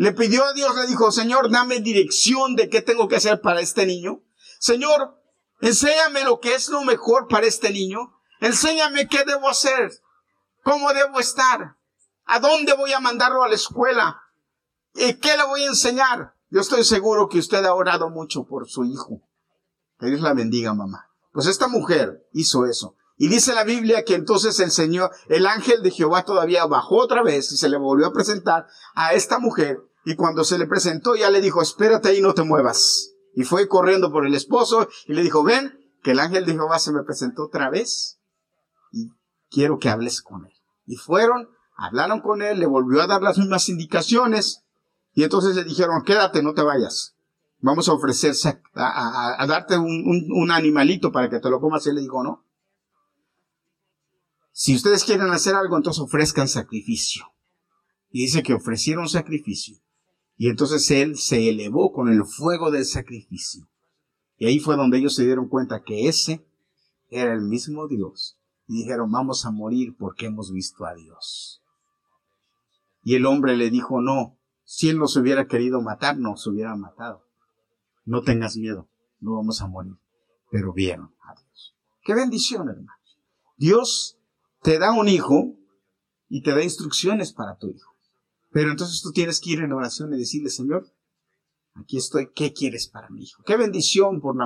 Le 0.00 0.12
pidió 0.12 0.46
a 0.46 0.54
Dios, 0.54 0.74
le 0.76 0.86
dijo, 0.86 1.12
Señor, 1.12 1.50
dame 1.50 1.80
dirección 1.80 2.56
de 2.56 2.70
qué 2.70 2.80
tengo 2.80 3.06
que 3.06 3.16
hacer 3.16 3.42
para 3.42 3.60
este 3.60 3.84
niño. 3.84 4.22
Señor, 4.58 5.20
enséñame 5.60 6.24
lo 6.24 6.40
que 6.40 6.54
es 6.54 6.70
lo 6.70 6.84
mejor 6.84 7.28
para 7.28 7.46
este 7.46 7.70
niño. 7.70 8.18
Enséñame 8.40 9.08
qué 9.08 9.24
debo 9.26 9.50
hacer, 9.50 9.92
cómo 10.64 10.90
debo 10.94 11.20
estar, 11.20 11.76
a 12.24 12.40
dónde 12.40 12.72
voy 12.72 12.94
a 12.94 13.00
mandarlo 13.00 13.44
a 13.44 13.48
la 13.50 13.56
escuela 13.56 14.22
y 14.94 15.18
qué 15.18 15.36
le 15.36 15.44
voy 15.44 15.64
a 15.64 15.66
enseñar. 15.66 16.34
Yo 16.48 16.62
estoy 16.62 16.82
seguro 16.84 17.28
que 17.28 17.38
usted 17.38 17.62
ha 17.66 17.74
orado 17.74 18.08
mucho 18.08 18.44
por 18.44 18.70
su 18.70 18.86
hijo. 18.86 19.20
Que 19.98 20.06
Dios 20.06 20.22
la 20.22 20.32
bendiga, 20.32 20.72
mamá. 20.72 21.10
Pues 21.30 21.46
esta 21.46 21.68
mujer 21.68 22.26
hizo 22.32 22.64
eso. 22.64 22.96
Y 23.18 23.28
dice 23.28 23.54
la 23.54 23.64
Biblia 23.64 24.02
que 24.02 24.14
entonces 24.14 24.58
el 24.60 24.70
Señor, 24.70 25.10
el 25.28 25.46
ángel 25.46 25.82
de 25.82 25.90
Jehová 25.90 26.24
todavía 26.24 26.64
bajó 26.64 26.96
otra 26.96 27.22
vez 27.22 27.52
y 27.52 27.58
se 27.58 27.68
le 27.68 27.76
volvió 27.76 28.06
a 28.06 28.14
presentar 28.14 28.66
a 28.94 29.12
esta 29.12 29.38
mujer. 29.38 29.78
Y 30.04 30.16
cuando 30.16 30.44
se 30.44 30.58
le 30.58 30.66
presentó 30.66 31.14
ya 31.14 31.30
le 31.30 31.40
dijo, 31.40 31.62
espérate 31.62 32.08
ahí, 32.08 32.20
no 32.20 32.34
te 32.34 32.42
muevas. 32.42 33.12
Y 33.34 33.44
fue 33.44 33.68
corriendo 33.68 34.10
por 34.10 34.26
el 34.26 34.34
esposo 34.34 34.88
y 35.06 35.12
le 35.12 35.22
dijo, 35.22 35.42
ven, 35.42 35.78
que 36.02 36.12
el 36.12 36.20
ángel 36.20 36.46
de 36.46 36.52
Jehová 36.52 36.78
se 36.78 36.92
me 36.92 37.02
presentó 37.02 37.44
otra 37.44 37.70
vez 37.70 38.20
quiero 39.50 39.78
que 39.78 39.88
hables 39.88 40.22
con 40.22 40.46
él. 40.46 40.52
Y 40.86 40.96
fueron, 40.96 41.50
hablaron 41.76 42.20
con 42.20 42.42
él, 42.42 42.58
le 42.58 42.66
volvió 42.66 43.02
a 43.02 43.06
dar 43.06 43.22
las 43.22 43.38
mismas 43.38 43.68
indicaciones, 43.68 44.64
y 45.12 45.24
entonces 45.24 45.56
le 45.56 45.64
dijeron, 45.64 46.02
quédate, 46.04 46.42
no 46.42 46.54
te 46.54 46.62
vayas. 46.62 47.16
Vamos 47.58 47.88
a 47.88 47.92
ofrecer, 47.92 48.34
a, 48.74 49.44
darte 49.46 49.76
un, 49.76 50.50
animalito 50.50 51.12
para 51.12 51.28
que 51.28 51.40
te 51.40 51.50
lo 51.50 51.60
comas. 51.60 51.84
Y 51.84 51.90
él 51.90 51.96
le 51.96 52.00
dijo, 52.02 52.22
no. 52.22 52.46
Si 54.52 54.74
ustedes 54.74 55.04
quieren 55.04 55.30
hacer 55.30 55.54
algo, 55.54 55.76
entonces 55.76 56.00
ofrezcan 56.00 56.48
sacrificio. 56.48 57.26
Y 58.10 58.22
dice 58.22 58.42
que 58.42 58.54
ofrecieron 58.54 59.08
sacrificio. 59.08 59.78
Y 60.40 60.48
entonces 60.48 60.90
él 60.90 61.18
se 61.18 61.50
elevó 61.50 61.92
con 61.92 62.08
el 62.08 62.24
fuego 62.24 62.70
del 62.70 62.86
sacrificio. 62.86 63.68
Y 64.38 64.46
ahí 64.46 64.58
fue 64.58 64.74
donde 64.74 64.96
ellos 64.96 65.14
se 65.14 65.26
dieron 65.26 65.50
cuenta 65.50 65.82
que 65.82 66.08
ese 66.08 66.46
era 67.10 67.34
el 67.34 67.42
mismo 67.42 67.86
Dios 67.88 68.38
y 68.66 68.78
dijeron, 68.78 69.12
vamos 69.12 69.44
a 69.44 69.50
morir 69.50 69.94
porque 69.98 70.24
hemos 70.24 70.50
visto 70.50 70.86
a 70.86 70.94
Dios. 70.94 71.62
Y 73.02 73.16
el 73.16 73.26
hombre 73.26 73.54
le 73.54 73.68
dijo, 73.68 74.00
no, 74.00 74.38
si 74.64 74.88
él 74.88 74.96
nos 74.96 75.14
hubiera 75.18 75.46
querido 75.46 75.82
matar, 75.82 76.16
nos 76.16 76.46
hubiera 76.46 76.74
matado. 76.74 77.22
No 78.06 78.22
tengas 78.22 78.56
miedo, 78.56 78.88
no 79.18 79.34
vamos 79.34 79.60
a 79.60 79.66
morir. 79.66 79.98
Pero 80.50 80.72
vieron 80.72 81.14
a 81.20 81.34
Dios. 81.34 81.76
Qué 82.02 82.14
bendición, 82.14 82.70
hermano. 82.70 82.98
Dios 83.58 84.16
te 84.62 84.78
da 84.78 84.92
un 84.92 85.06
hijo 85.06 85.54
y 86.30 86.42
te 86.42 86.52
da 86.52 86.62
instrucciones 86.62 87.30
para 87.34 87.58
tu 87.58 87.68
hijo. 87.68 87.89
Pero 88.50 88.70
entonces 88.70 89.00
tú 89.02 89.12
tienes 89.12 89.40
que 89.40 89.50
ir 89.50 89.60
en 89.60 89.72
oración 89.72 90.12
y 90.12 90.18
decirle, 90.18 90.50
Señor, 90.50 90.92
aquí 91.74 91.98
estoy, 91.98 92.30
¿qué 92.34 92.52
quieres 92.52 92.88
para 92.88 93.08
mi 93.10 93.22
hijo? 93.22 93.42
Qué 93.44 93.56
bendición 93.56 94.20
por 94.20 94.36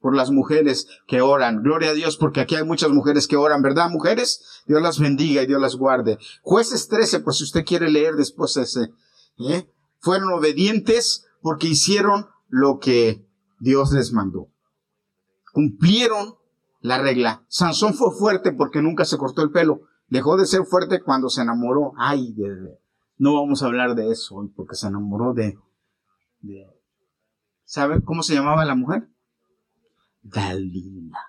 por 0.00 0.16
las 0.16 0.30
mujeres 0.30 0.88
que 1.06 1.22
oran. 1.22 1.62
Gloria 1.62 1.90
a 1.90 1.94
Dios 1.94 2.16
porque 2.16 2.40
aquí 2.40 2.56
hay 2.56 2.64
muchas 2.64 2.90
mujeres 2.90 3.28
que 3.28 3.36
oran, 3.36 3.62
¿verdad, 3.62 3.88
mujeres? 3.88 4.62
Dios 4.66 4.82
las 4.82 4.98
bendiga 4.98 5.42
y 5.42 5.46
Dios 5.46 5.60
las 5.60 5.76
guarde. 5.76 6.18
Jueces 6.42 6.88
13, 6.88 7.20
pues 7.20 7.38
si 7.38 7.44
usted 7.44 7.64
quiere 7.64 7.88
leer 7.88 8.16
después 8.16 8.56
ese, 8.56 8.90
¿eh? 9.38 9.70
fueron 10.00 10.32
obedientes 10.32 11.26
porque 11.40 11.68
hicieron 11.68 12.26
lo 12.48 12.80
que 12.80 13.24
Dios 13.60 13.92
les 13.92 14.12
mandó. 14.12 14.48
Cumplieron 15.52 16.34
la 16.80 17.00
regla. 17.00 17.44
Sansón 17.48 17.94
fue 17.94 18.10
fuerte 18.10 18.52
porque 18.52 18.82
nunca 18.82 19.04
se 19.04 19.16
cortó 19.16 19.42
el 19.42 19.52
pelo. 19.52 19.82
Dejó 20.08 20.36
de 20.36 20.46
ser 20.46 20.64
fuerte 20.64 21.00
cuando 21.00 21.30
se 21.30 21.42
enamoró. 21.42 21.92
Ay, 21.96 22.32
de, 22.32 22.80
no 23.22 23.34
vamos 23.34 23.62
a 23.62 23.66
hablar 23.66 23.94
de 23.94 24.10
eso 24.10 24.34
hoy 24.34 24.48
porque 24.48 24.74
se 24.74 24.88
enamoró 24.88 25.32
de, 25.32 25.56
¿Sabe 27.64 28.02
cómo 28.02 28.24
se 28.24 28.34
llamaba 28.34 28.64
la 28.64 28.74
mujer? 28.74 29.08
Dalila. 30.22 31.20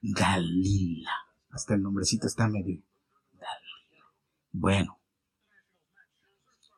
Dalila. 0.00 1.10
Hasta 1.50 1.74
el 1.74 1.82
nombrecito 1.82 2.28
está 2.28 2.46
medio. 2.46 2.80
Dalila. 3.32 4.04
Bueno. 4.52 5.00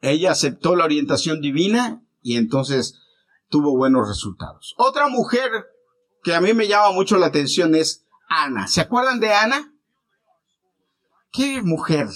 Ella 0.01 0.33
aceptó 0.33 0.77
la 0.77 0.87
orientación 0.87 1.43
divina 1.43 2.03
y 2.23 2.39
entonces 2.39 3.03
tuvo 3.51 3.77
buenos 3.77 4.09
resultados. 4.09 4.75
Otra 4.79 5.09
mujer 5.09 5.51
que 6.23 6.35
a 6.35 6.41
mí 6.41 6.55
me 6.55 6.69
llama 6.69 6.93
mucho 6.93 7.19
la 7.19 7.27
atención 7.27 7.75
es 7.75 8.07
Ana. 8.31 8.67
¿Se 8.67 8.81
acuerdan 8.81 9.21
de 9.21 9.35
Ana? 9.35 9.75
¿Qué 11.31 11.61
mujer? 11.61 12.09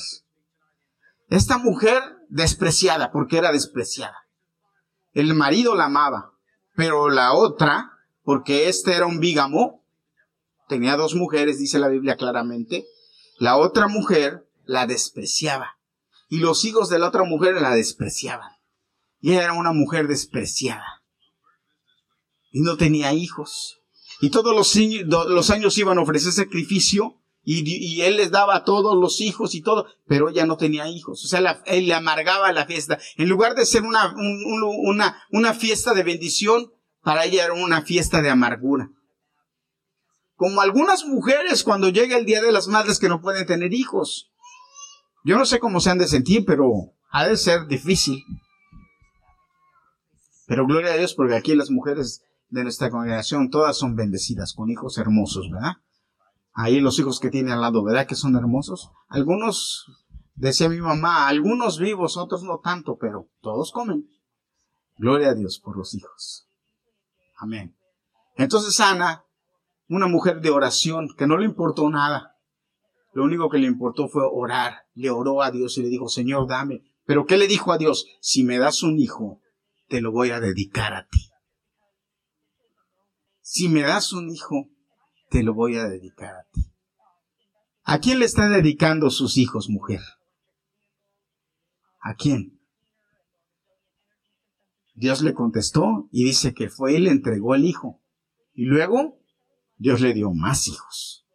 Esta 1.29 1.59
mujer 1.59 2.03
despreciada, 2.29 3.11
porque 3.13 3.39
era 3.39 3.53
despreciada. 3.53 4.27
El 5.13 5.35
marido 5.35 5.75
la 5.75 5.87
amaba, 5.87 6.33
pero 6.75 7.09
la 7.09 7.33
otra 7.33 7.93
porque 8.29 8.69
este 8.69 8.95
era 8.95 9.07
un 9.07 9.21
bígamo, 9.21 9.83
tenía 10.69 10.99
dos 10.99 11.15
mujeres, 11.15 11.59
dice 11.59 11.79
la 11.79 11.89
Biblia 11.89 12.17
claramente, 12.17 12.85
la 13.39 13.57
otra 13.57 13.89
mujer 13.89 14.47
la 14.67 14.87
despreciaba 14.87 15.79
y 16.29 16.41
los 16.41 16.67
hijos 16.67 16.91
de 16.91 16.99
la 16.99 17.09
otra 17.09 17.25
mujer 17.25 17.59
la 17.59 17.71
despreciaban. 17.71 18.51
Y 19.21 19.33
era 19.33 19.55
una 19.55 19.73
mujer 19.73 20.09
despreciada 20.09 21.03
y 22.51 22.61
no 22.61 22.77
tenía 22.77 23.15
hijos. 23.15 23.81
Y 24.21 24.29
todos 24.29 24.55
los 24.55 25.51
años 25.51 25.79
iban 25.79 25.97
a 25.97 26.03
ofrecer 26.03 26.33
sacrificio 26.33 27.18
y, 27.51 28.03
él 28.03 28.19
les 28.19 28.31
daba 28.31 28.63
todos 28.63 28.95
los 28.95 29.23
hijos 29.23 29.55
y 29.55 29.63
todo, 29.63 29.87
pero 30.07 30.29
ella 30.29 30.45
no 30.45 30.59
tenía 30.59 30.87
hijos. 30.87 31.25
O 31.25 31.29
sea, 31.29 31.63
él 31.65 31.87
le 31.87 31.95
amargaba 31.95 32.53
la 32.53 32.67
fiesta. 32.67 32.99
En 33.17 33.31
lugar 33.31 33.55
de 33.55 33.65
ser 33.65 33.85
una, 33.85 34.15
una, 34.15 35.23
una 35.31 35.55
fiesta 35.55 35.95
de 35.95 36.03
bendición, 36.03 36.71
para 37.03 37.25
ella 37.25 37.47
era 37.47 37.55
una 37.55 37.81
fiesta 37.81 38.21
de 38.21 38.29
amargura. 38.29 38.91
Como 40.37 40.61
algunas 40.61 41.07
mujeres 41.07 41.65
cuando 41.65 41.89
llega 41.89 42.19
el 42.19 42.27
Día 42.27 42.43
de 42.43 42.53
las 42.53 42.69
Madres 42.69 42.99
que 42.99 43.09
no 43.09 43.23
pueden 43.23 43.47
tener 43.47 43.73
hijos. 43.73 44.31
Yo 45.25 45.39
no 45.39 45.47
sé 45.47 45.59
cómo 45.59 45.81
se 45.81 45.89
han 45.89 45.99
de 45.99 46.07
sentir, 46.07 46.45
pero 46.45 46.71
ha 47.11 47.27
de 47.27 47.39
ser 47.39 47.67
difícil. 47.67 48.23
Pero 50.47 50.67
gloria 50.67 50.93
a 50.93 50.97
Dios 50.99 51.15
porque 51.15 51.35
aquí 51.35 51.55
las 51.55 51.71
mujeres 51.71 52.23
de 52.51 52.63
nuestra 52.63 52.91
congregación 52.91 53.49
todas 53.49 53.79
son 53.79 53.97
bendecidas 53.97 54.53
con 54.53 54.69
hijos 54.69 54.99
hermosos, 54.99 55.51
¿verdad? 55.51 55.77
Ahí 56.61 56.81
los 56.81 56.99
hijos 56.99 57.21
que 57.21 57.31
tiene 57.31 57.53
al 57.53 57.61
lado, 57.61 57.85
¿verdad 57.85 58.09
que 58.09 58.17
son 58.17 58.35
hermosos? 58.35 58.91
Algunos, 59.07 59.87
decía 60.35 60.69
mi 60.69 60.81
mamá, 60.81 61.29
algunos 61.29 61.79
vivos, 61.79 62.17
otros 62.17 62.43
no 62.43 62.59
tanto, 62.59 62.99
pero 62.99 63.29
todos 63.41 63.71
comen. 63.71 64.11
Gloria 64.97 65.29
a 65.29 65.35
Dios 65.35 65.61
por 65.61 65.77
los 65.77 65.95
hijos. 65.95 66.49
Amén. 67.37 67.79
Entonces 68.35 68.81
Ana, 68.81 69.25
una 69.89 70.09
mujer 70.09 70.41
de 70.41 70.51
oración, 70.51 71.11
que 71.17 71.29
no 71.29 71.39
le 71.39 71.45
importó 71.45 71.89
nada. 71.91 72.35
Lo 73.13 73.23
único 73.23 73.49
que 73.49 73.59
le 73.59 73.69
importó 73.69 74.09
fue 74.09 74.25
orar. 74.29 74.89
Le 74.95 75.11
oró 75.11 75.43
a 75.43 75.53
Dios 75.53 75.79
y 75.79 75.83
le 75.83 75.89
dijo, 75.89 76.09
Señor, 76.09 76.49
dame. 76.49 76.83
Pero 77.05 77.25
¿qué 77.25 77.37
le 77.37 77.47
dijo 77.47 77.71
a 77.71 77.79
Dios? 77.79 78.05
Si 78.21 78.43
me 78.43 78.59
das 78.59 78.83
un 78.83 78.99
hijo, 78.99 79.41
te 79.87 80.01
lo 80.01 80.11
voy 80.11 80.33
a 80.33 80.41
dedicar 80.41 80.93
a 80.93 81.07
ti. 81.07 81.31
Si 83.43 83.69
me 83.69 83.83
das 83.83 84.13
un 84.13 84.29
hijo, 84.29 84.67
te 85.29 85.43
lo 85.43 85.55
voy 85.55 85.77
a 85.77 85.89
dedicar 85.89 86.35
a 86.35 86.47
ti. 86.53 86.73
¿A 87.85 88.01
quién 88.01 88.19
le 88.19 88.27
está 88.27 88.49
dedicando 88.49 89.11
sus 89.11 89.39
hijos, 89.39 89.69
mujer? 89.71 90.01
¿A 92.01 92.15
quién? 92.15 92.61
Dios 94.95 95.23
le 95.23 95.33
contestó 95.33 96.09
y 96.11 96.25
dice 96.25 96.55
que 96.55 96.69
fue 96.69 96.95
y 96.95 96.99
le 96.99 97.11
entregó 97.11 97.55
el 97.55 97.65
hijo. 97.65 98.03
Y 98.53 98.65
luego 98.65 99.19
Dios 99.77 100.01
le 100.01 100.13
dio 100.13 100.33
más 100.33 100.69
hijos. 100.69 101.27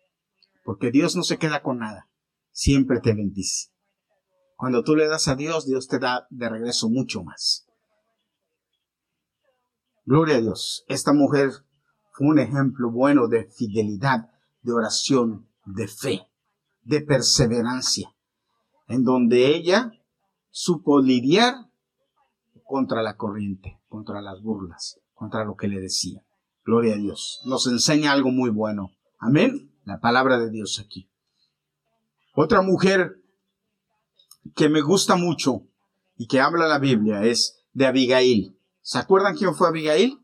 Porque 0.63 0.91
Dios 0.91 1.15
no 1.15 1.23
se 1.23 1.37
queda 1.37 1.63
con 1.63 1.79
nada. 1.79 2.09
Siempre 2.51 2.99
te 2.99 3.13
bendice. 3.13 3.71
Cuando 4.57 4.83
tú 4.83 4.95
le 4.95 5.07
das 5.07 5.27
a 5.27 5.35
Dios, 5.35 5.65
Dios 5.65 5.87
te 5.87 5.99
da 5.99 6.27
de 6.29 6.49
regreso 6.49 6.89
mucho 6.89 7.23
más. 7.23 7.65
Gloria 10.05 10.35
a 10.35 10.41
Dios. 10.41 10.85
Esta 10.87 11.13
mujer 11.13 11.51
fue 12.13 12.27
un 12.27 12.39
ejemplo 12.39 12.91
bueno 12.91 13.27
de 13.27 13.45
fidelidad, 13.45 14.29
de 14.61 14.71
oración, 14.71 15.49
de 15.65 15.87
fe, 15.87 16.27
de 16.83 17.01
perseverancia, 17.01 18.13
en 18.87 19.03
donde 19.03 19.55
ella 19.55 19.91
supo 20.51 21.01
lidiar 21.01 21.55
contra 22.63 23.01
la 23.01 23.17
corriente, 23.17 23.81
contra 23.89 24.21
las 24.21 24.41
burlas, 24.43 24.99
contra 25.15 25.43
lo 25.43 25.55
que 25.55 25.67
le 25.67 25.79
decía. 25.79 26.23
Gloria 26.63 26.93
a 26.93 26.97
Dios. 26.97 27.41
Nos 27.45 27.65
enseña 27.65 28.11
algo 28.11 28.29
muy 28.29 28.51
bueno. 28.51 28.91
Amén. 29.19 29.71
la 29.83 29.99
palabra 29.99 30.37
de 30.37 30.49
Dios 30.49 30.79
aquí. 30.79 31.09
Otra 32.35 32.61
mujer 32.61 33.21
que 34.55 34.69
me 34.69 34.81
gusta 34.81 35.15
mucho 35.15 35.67
y 36.15 36.27
que 36.27 36.39
habla 36.39 36.67
la 36.67 36.79
Biblia 36.79 37.23
es 37.23 37.65
de 37.73 37.87
Abigail. 37.87 38.57
¿Se 38.81 38.99
acuerdan 38.99 39.35
quién 39.35 39.55
fue 39.55 39.67
Abigail? 39.67 40.22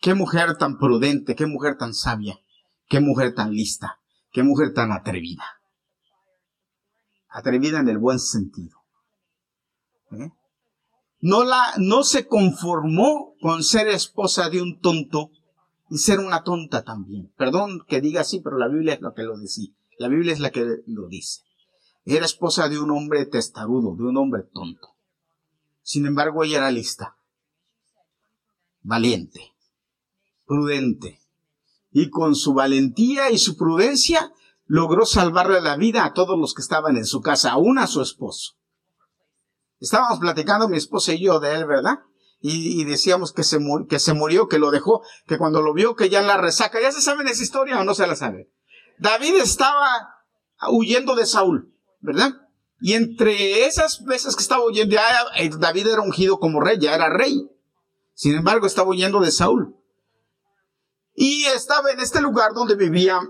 Qué 0.00 0.14
mujer 0.14 0.56
tan 0.56 0.78
prudente, 0.78 1.34
qué 1.34 1.46
mujer 1.46 1.76
tan 1.76 1.92
sabia, 1.92 2.40
qué 2.88 3.00
mujer 3.00 3.34
tan 3.34 3.52
lista, 3.52 4.00
qué 4.32 4.42
mujer 4.42 4.72
tan 4.72 4.92
atrevida. 4.92 5.44
Atrevida 7.28 7.80
en 7.80 7.88
el 7.88 7.98
buen 7.98 8.18
sentido. 8.18 8.78
¿Eh? 10.12 10.30
No, 11.20 11.44
la, 11.44 11.74
no 11.76 12.02
se 12.02 12.26
conformó 12.26 13.34
con 13.42 13.62
ser 13.62 13.88
esposa 13.88 14.48
de 14.48 14.62
un 14.62 14.80
tonto 14.80 15.30
y 15.90 15.98
ser 15.98 16.18
una 16.18 16.44
tonta 16.44 16.82
también. 16.82 17.30
Perdón 17.36 17.84
que 17.86 18.00
diga 18.00 18.22
así, 18.22 18.40
pero 18.40 18.56
la 18.56 18.68
Biblia 18.68 18.94
es 18.94 19.02
lo 19.02 19.12
que 19.12 19.22
lo 19.22 19.38
dice. 19.38 19.74
La 19.98 20.08
Biblia 20.08 20.32
es 20.32 20.40
la 20.40 20.50
que 20.50 20.64
lo 20.86 21.08
dice. 21.08 21.42
Era 22.06 22.24
esposa 22.24 22.70
de 22.70 22.78
un 22.78 22.90
hombre 22.90 23.26
testarudo, 23.26 23.94
de 23.96 24.04
un 24.04 24.16
hombre 24.16 24.44
tonto. 24.44 24.96
Sin 25.82 26.06
embargo, 26.06 26.42
ella 26.42 26.58
era 26.58 26.70
lista, 26.70 27.16
valiente, 28.82 29.52
prudente. 30.50 31.20
Y 31.92 32.10
con 32.10 32.34
su 32.34 32.54
valentía 32.54 33.30
y 33.30 33.38
su 33.38 33.56
prudencia 33.56 34.32
logró 34.66 35.06
salvarle 35.06 35.60
la 35.60 35.76
vida 35.76 36.04
a 36.04 36.12
todos 36.12 36.36
los 36.36 36.54
que 36.54 36.62
estaban 36.62 36.96
en 36.96 37.04
su 37.04 37.20
casa, 37.20 37.52
aún 37.52 37.78
a 37.78 37.86
su 37.86 38.02
esposo. 38.02 38.54
Estábamos 39.78 40.18
platicando 40.18 40.68
mi 40.68 40.76
esposa 40.76 41.14
y 41.14 41.22
yo 41.22 41.38
de 41.38 41.54
él, 41.54 41.66
¿verdad? 41.66 42.00
Y, 42.42 42.84
decíamos 42.84 43.32
que 43.32 43.44
se, 43.44 43.58
que 43.88 44.00
se 44.00 44.14
murió, 44.14 44.48
que 44.48 44.58
lo 44.58 44.70
dejó, 44.70 45.02
que 45.26 45.38
cuando 45.38 45.62
lo 45.62 45.72
vio 45.72 45.94
que 45.94 46.08
ya 46.08 46.20
en 46.20 46.26
la 46.26 46.38
resaca, 46.38 46.80
¿ya 46.80 46.90
se 46.90 47.02
saben 47.02 47.28
esa 47.28 47.42
historia 47.42 47.78
o 47.78 47.84
no 47.84 47.94
se 47.94 48.06
la 48.06 48.16
saben? 48.16 48.50
David 48.98 49.36
estaba 49.36 50.24
huyendo 50.70 51.14
de 51.14 51.26
Saúl, 51.26 51.74
¿verdad? 52.00 52.32
Y 52.80 52.94
entre 52.94 53.66
esas 53.66 54.04
veces 54.04 54.34
que 54.34 54.42
estaba 54.42 54.64
huyendo, 54.64 54.94
ya 54.94 55.02
eh, 55.36 55.50
David 55.58 55.88
era 55.88 56.00
ungido 56.00 56.40
como 56.40 56.60
rey, 56.60 56.78
ya 56.78 56.94
era 56.94 57.10
rey. 57.10 57.48
Sin 58.14 58.34
embargo, 58.34 58.66
estaba 58.66 58.88
huyendo 58.88 59.20
de 59.20 59.30
Saúl. 59.30 59.79
Y 61.22 61.44
estaba 61.44 61.90
en 61.90 62.00
este 62.00 62.22
lugar 62.22 62.54
donde 62.54 62.76
vivía, 62.76 63.20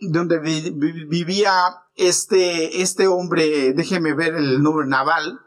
donde 0.00 0.38
vivía 0.38 1.50
este, 1.94 2.82
este 2.82 3.06
hombre, 3.06 3.72
déjeme 3.72 4.12
ver 4.12 4.34
el 4.34 4.62
nombre, 4.62 4.86
Naval, 4.86 5.40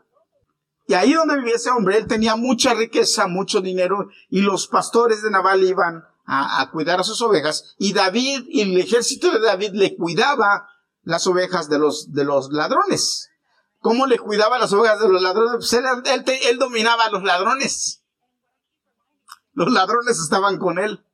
y 0.88 0.96
ahí 0.96 1.14
donde 1.14 1.38
vivía 1.38 1.58
ese 1.58 1.70
hombre, 1.70 2.00
él 2.00 2.08
tenía 2.08 2.36
mucha 2.36 2.74
riqueza, 2.74 3.28
mucho 3.28 3.62
dinero, 3.62 4.10
y 4.32 4.42
los 4.42 4.66
pastores 4.66 5.22
de 5.22 5.30
Naval 5.30 5.64
iban 5.64 6.04
a, 6.26 6.68
cuidar 6.72 7.00
a 7.00 7.04
sus 7.04 7.22
ovejas, 7.22 7.76
y 7.78 7.94
David 7.94 8.46
y 8.48 8.62
el 8.62 8.76
ejército 8.80 9.32
de 9.32 9.40
David 9.40 9.74
le 9.74 9.96
cuidaba 9.96 10.70
las 11.04 11.28
ovejas 11.28 11.70
de 11.70 11.78
los, 11.78 12.12
de 12.14 12.26
los 12.26 12.52
ladrones. 12.52 13.30
¿Cómo 13.78 14.08
le 14.08 14.18
cuidaba 14.18 14.58
las 14.58 14.74
ovejas 14.74 15.00
de 15.00 15.08
los 15.08 15.22
ladrones? 15.22 15.70
Pues 15.70 15.74
él, 15.74 15.86
él 16.50 16.58
dominaba 16.58 17.06
a 17.06 17.12
los 17.12 17.22
ladrones. 17.22 18.02
Los 19.54 19.72
ladrones 19.72 20.20
estaban 20.20 20.58
con 20.58 20.80
él. 20.80 21.06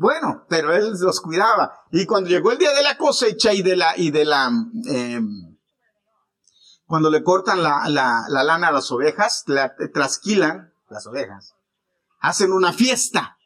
Bueno, 0.00 0.46
pero 0.48 0.74
él 0.74 0.94
los 0.98 1.20
cuidaba. 1.20 1.74
Y 1.92 2.06
cuando 2.06 2.30
llegó 2.30 2.52
el 2.52 2.56
día 2.56 2.72
de 2.72 2.82
la 2.82 2.96
cosecha 2.96 3.52
y 3.52 3.60
de 3.60 3.76
la, 3.76 3.98
y 3.98 4.10
de 4.10 4.24
la, 4.24 4.50
eh, 4.88 5.20
cuando 6.86 7.10
le 7.10 7.22
cortan 7.22 7.62
la, 7.62 7.86
lana 7.86 8.68
a 8.68 8.72
las 8.72 8.90
ovejas, 8.92 9.44
la 9.46 9.74
trasquilan 9.92 10.72
las 10.88 11.06
ovejas, 11.06 11.54
hacen 12.18 12.50
una 12.52 12.72
fiesta 12.72 13.36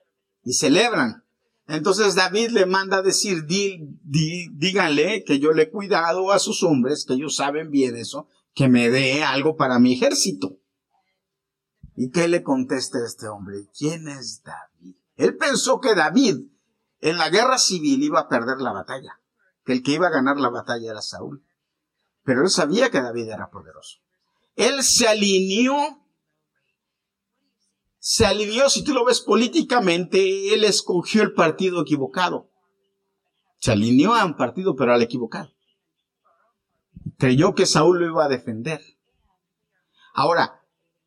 y 0.44 0.52
celebran. 0.52 1.24
Entonces 1.66 2.14
David 2.14 2.50
le 2.50 2.66
manda 2.66 2.98
a 2.98 3.02
decir, 3.02 3.46
díganle 3.46 5.24
que 5.24 5.40
yo 5.40 5.50
le 5.50 5.64
he 5.64 5.70
cuidado 5.70 6.30
a 6.30 6.38
sus 6.38 6.62
hombres, 6.62 7.04
que 7.04 7.14
ellos 7.14 7.34
saben 7.34 7.72
bien 7.72 7.96
eso, 7.96 8.28
que 8.54 8.68
me 8.68 8.90
dé 8.90 9.24
algo 9.24 9.56
para 9.56 9.80
mi 9.80 9.94
ejército. 9.94 10.60
¿Y 11.96 12.10
qué 12.10 12.28
le 12.28 12.44
contesta 12.44 12.98
este 13.04 13.26
hombre? 13.26 13.66
¿Quién 13.76 14.06
es 14.06 14.44
David? 14.44 14.73
Él 15.16 15.36
pensó 15.36 15.80
que 15.80 15.94
David 15.94 16.48
en 17.00 17.18
la 17.18 17.28
guerra 17.28 17.58
civil 17.58 18.02
iba 18.02 18.20
a 18.20 18.28
perder 18.28 18.58
la 18.58 18.72
batalla, 18.72 19.20
que 19.64 19.72
el 19.72 19.82
que 19.82 19.92
iba 19.92 20.06
a 20.06 20.12
ganar 20.12 20.38
la 20.38 20.48
batalla 20.48 20.90
era 20.90 21.02
Saúl. 21.02 21.44
Pero 22.22 22.42
él 22.42 22.48
sabía 22.48 22.90
que 22.90 23.02
David 23.02 23.28
era 23.28 23.50
poderoso. 23.50 23.98
Él 24.56 24.82
se 24.82 25.06
alineó, 25.06 25.76
se 27.98 28.24
alineó, 28.24 28.70
si 28.70 28.82
tú 28.84 28.94
lo 28.94 29.04
ves 29.04 29.20
políticamente, 29.20 30.54
él 30.54 30.64
escogió 30.64 31.22
el 31.22 31.34
partido 31.34 31.82
equivocado. 31.82 32.50
Se 33.58 33.72
alineó 33.72 34.14
a 34.14 34.24
un 34.24 34.36
partido, 34.36 34.76
pero 34.76 34.92
al 34.92 35.02
equivocado. 35.02 35.52
Creyó 37.18 37.54
que 37.54 37.66
Saúl 37.66 37.98
lo 37.98 38.06
iba 38.06 38.24
a 38.24 38.28
defender. 38.28 38.80
Ahora, 40.14 40.62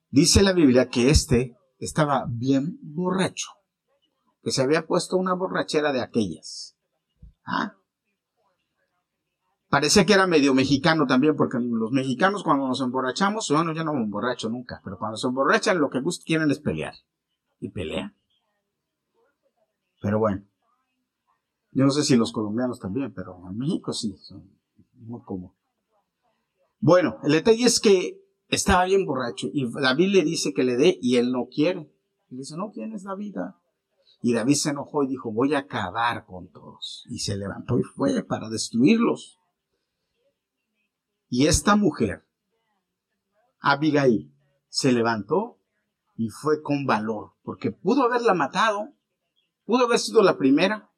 dice 0.10 0.44
la 0.44 0.54
Biblia 0.54 0.90
que 0.90 1.10
este 1.10 1.58
estaba 1.80 2.26
bien 2.28 2.78
borracho, 2.82 3.48
que 4.48 4.54
se 4.54 4.62
había 4.62 4.88
puesto 4.88 5.18
una 5.18 5.34
borrachera 5.34 5.92
de 5.92 6.00
aquellas. 6.00 6.78
¿Ah? 7.46 7.76
Parecía 9.68 10.06
que 10.06 10.14
era 10.14 10.26
medio 10.26 10.54
mexicano 10.54 11.06
también, 11.06 11.36
porque 11.36 11.58
los 11.60 11.92
mexicanos 11.92 12.44
cuando 12.44 12.66
nos 12.66 12.80
emborrachamos, 12.80 13.52
bueno, 13.52 13.74
yo 13.74 13.84
no 13.84 13.94
me 13.94 14.04
emborracho 14.04 14.48
nunca, 14.48 14.80
pero 14.86 14.98
cuando 14.98 15.18
se 15.18 15.28
emborrachan 15.28 15.82
lo 15.82 15.90
que 15.90 16.02
quieren 16.26 16.50
es 16.50 16.60
pelear. 16.60 16.94
Y 17.60 17.72
pelean. 17.72 18.16
Pero 20.02 20.18
bueno. 20.20 20.46
Yo 21.72 21.84
no 21.84 21.92
sé 21.92 22.04
si 22.04 22.16
los 22.16 22.32
colombianos 22.32 22.80
también, 22.80 23.14
pero 23.14 23.50
en 23.50 23.58
México 23.58 23.92
sí, 23.92 24.16
son 24.22 24.50
muy 24.94 25.20
como. 25.24 25.58
Bueno, 26.80 27.18
el 27.24 27.34
detalle 27.34 27.66
es 27.66 27.82
que 27.82 28.24
estaba 28.48 28.86
bien 28.86 29.06
borracho 29.06 29.48
y 29.52 29.70
David 29.70 30.08
le 30.08 30.24
dice 30.24 30.54
que 30.54 30.64
le 30.64 30.78
dé 30.78 30.98
y 31.02 31.18
él 31.18 31.34
no 31.34 31.50
quiere. 31.54 31.92
Y 32.30 32.38
dice, 32.38 32.56
no 32.56 32.72
tienes 32.72 33.04
la 33.04 33.16
vida. 33.16 33.60
Y 34.28 34.34
David 34.34 34.56
se 34.56 34.72
enojó 34.72 35.04
y 35.04 35.08
dijo, 35.08 35.32
voy 35.32 35.54
a 35.54 35.60
acabar 35.60 36.26
con 36.26 36.52
todos. 36.52 37.06
Y 37.10 37.20
se 37.20 37.38
levantó 37.38 37.80
y 37.80 37.84
fue 37.84 38.24
para 38.24 38.50
destruirlos. 38.50 39.40
Y 41.30 41.48
esta 41.48 41.78
mujer, 41.78 42.28
Abigail, 43.62 44.36
se 44.68 44.92
levantó 44.92 45.62
y 46.18 46.28
fue 46.28 46.62
con 46.62 46.86
valor, 46.86 47.36
porque 47.42 47.72
pudo 47.72 48.04
haberla 48.04 48.34
matado, 48.34 48.90
pudo 49.64 49.86
haber 49.86 50.00
sido 50.00 50.22
la 50.22 50.38
primera. 50.38 50.92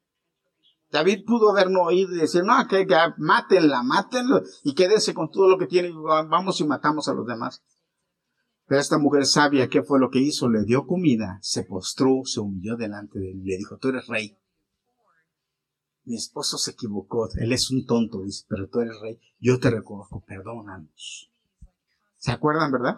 David 0.90 1.24
pudo 1.24 1.50
haber 1.50 1.70
no 1.70 1.82
oído 1.82 2.12
y 2.12 2.18
decir, 2.18 2.42
no, 2.42 2.66
que, 2.66 2.84
que 2.84 2.96
mátenla, 3.18 3.84
mátenlo 3.84 4.42
y 4.64 4.74
quédense 4.74 5.14
con 5.14 5.30
todo 5.30 5.48
lo 5.48 5.56
que 5.56 5.68
tiene, 5.68 5.92
vamos 5.92 6.60
y 6.60 6.64
matamos 6.64 7.06
a 7.06 7.14
los 7.14 7.28
demás. 7.28 7.62
Pero 8.70 8.80
esta 8.80 8.98
mujer 8.98 9.26
sabia 9.26 9.68
qué 9.68 9.82
fue 9.82 9.98
lo 9.98 10.10
que 10.10 10.20
hizo, 10.20 10.48
le 10.48 10.62
dio 10.62 10.86
comida, 10.86 11.40
se 11.42 11.64
postró, 11.64 12.22
se 12.24 12.38
humilló 12.38 12.76
delante 12.76 13.18
de 13.18 13.32
él 13.32 13.40
y 13.40 13.50
le 13.50 13.56
dijo, 13.56 13.78
tú 13.78 13.88
eres 13.88 14.06
rey 14.06 14.38
mi 16.04 16.16
esposo 16.16 16.58
se 16.58 16.72
equivocó, 16.72 17.28
él 17.36 17.52
es 17.52 17.70
un 17.70 17.86
tonto, 17.86 18.22
dice, 18.22 18.44
pero 18.48 18.68
tú 18.68 18.80
eres 18.80 18.98
rey, 19.00 19.20
yo 19.38 19.60
te 19.60 19.70
reconozco, 19.70 20.24
perdónanos. 20.26 21.30
¿Se 22.16 22.32
acuerdan, 22.32 22.72
verdad? 22.72 22.96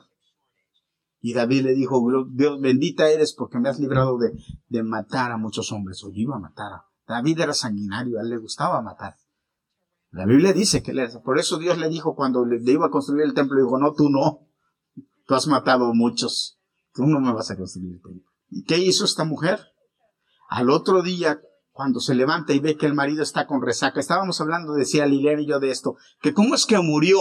Y 1.21 1.35
David 1.35 1.63
le 1.63 1.75
dijo, 1.75 2.03
Dios 2.31 2.61
bendita 2.61 3.11
eres 3.11 3.35
porque 3.35 3.59
me 3.59 3.69
has 3.69 3.79
librado 3.79 4.19
de, 4.19 4.83
matar 4.83 5.31
a 5.31 5.37
muchos 5.37 5.71
hombres. 5.71 6.03
O 6.03 6.09
yo 6.09 6.23
iba 6.23 6.37
a 6.37 6.41
matar. 6.41 6.73
A... 6.73 6.87
David 7.07 7.41
era 7.41 7.53
sanguinario, 7.53 8.19
a 8.19 8.23
él 8.23 8.31
le 8.31 8.39
gustaba 8.39 8.83
matar. 8.83 9.17
La 10.11 10.27
Biblia 10.27 10.53
dice 10.53 10.83
que 10.83 10.91
él 10.91 10.99
era. 10.99 11.21
Por 11.21 11.39
eso 11.39 11.59
Dios 11.59 11.79
le 11.79 11.89
dijo 11.91 12.17
cuando 12.17 12.45
le, 12.45 12.61
iba 12.73 12.87
a 12.87 12.91
construir 12.91 13.25
el 13.25 13.35
templo, 13.35 13.63
dijo, 13.63 13.79
no, 13.79 13.93
tú 13.93 14.09
no. 14.11 14.49
Tú 15.33 15.37
has 15.37 15.47
matado 15.47 15.95
muchos. 15.95 16.59
Tú 16.93 17.07
no 17.07 17.19
me 17.19 17.33
vas 17.33 17.51
a 17.51 17.57
construir 17.57 17.95
el. 18.05 18.23
¿Y 18.51 18.65
qué 18.65 18.77
hizo 18.77 19.07
esta 19.07 19.25
mujer? 19.25 19.61
Al 20.51 20.69
otro 20.69 21.01
día, 21.01 21.41
cuando 21.71 22.01
se 22.01 22.15
levanta 22.15 22.53
y 22.53 22.59
ve 22.59 22.77
que 22.77 22.85
el 22.85 22.93
marido 22.93 23.23
está 23.23 23.47
con 23.47 23.63
resaca. 23.63 23.99
Estábamos 23.99 24.43
hablando, 24.43 24.75
decía 24.75 25.07
Liliana 25.07 25.41
y 25.41 25.47
yo 25.47 25.59
de 25.59 25.71
esto, 25.71 25.97
que 26.21 26.35
cómo 26.35 26.55
es 26.55 26.67
que 26.67 26.79
murió. 26.81 27.17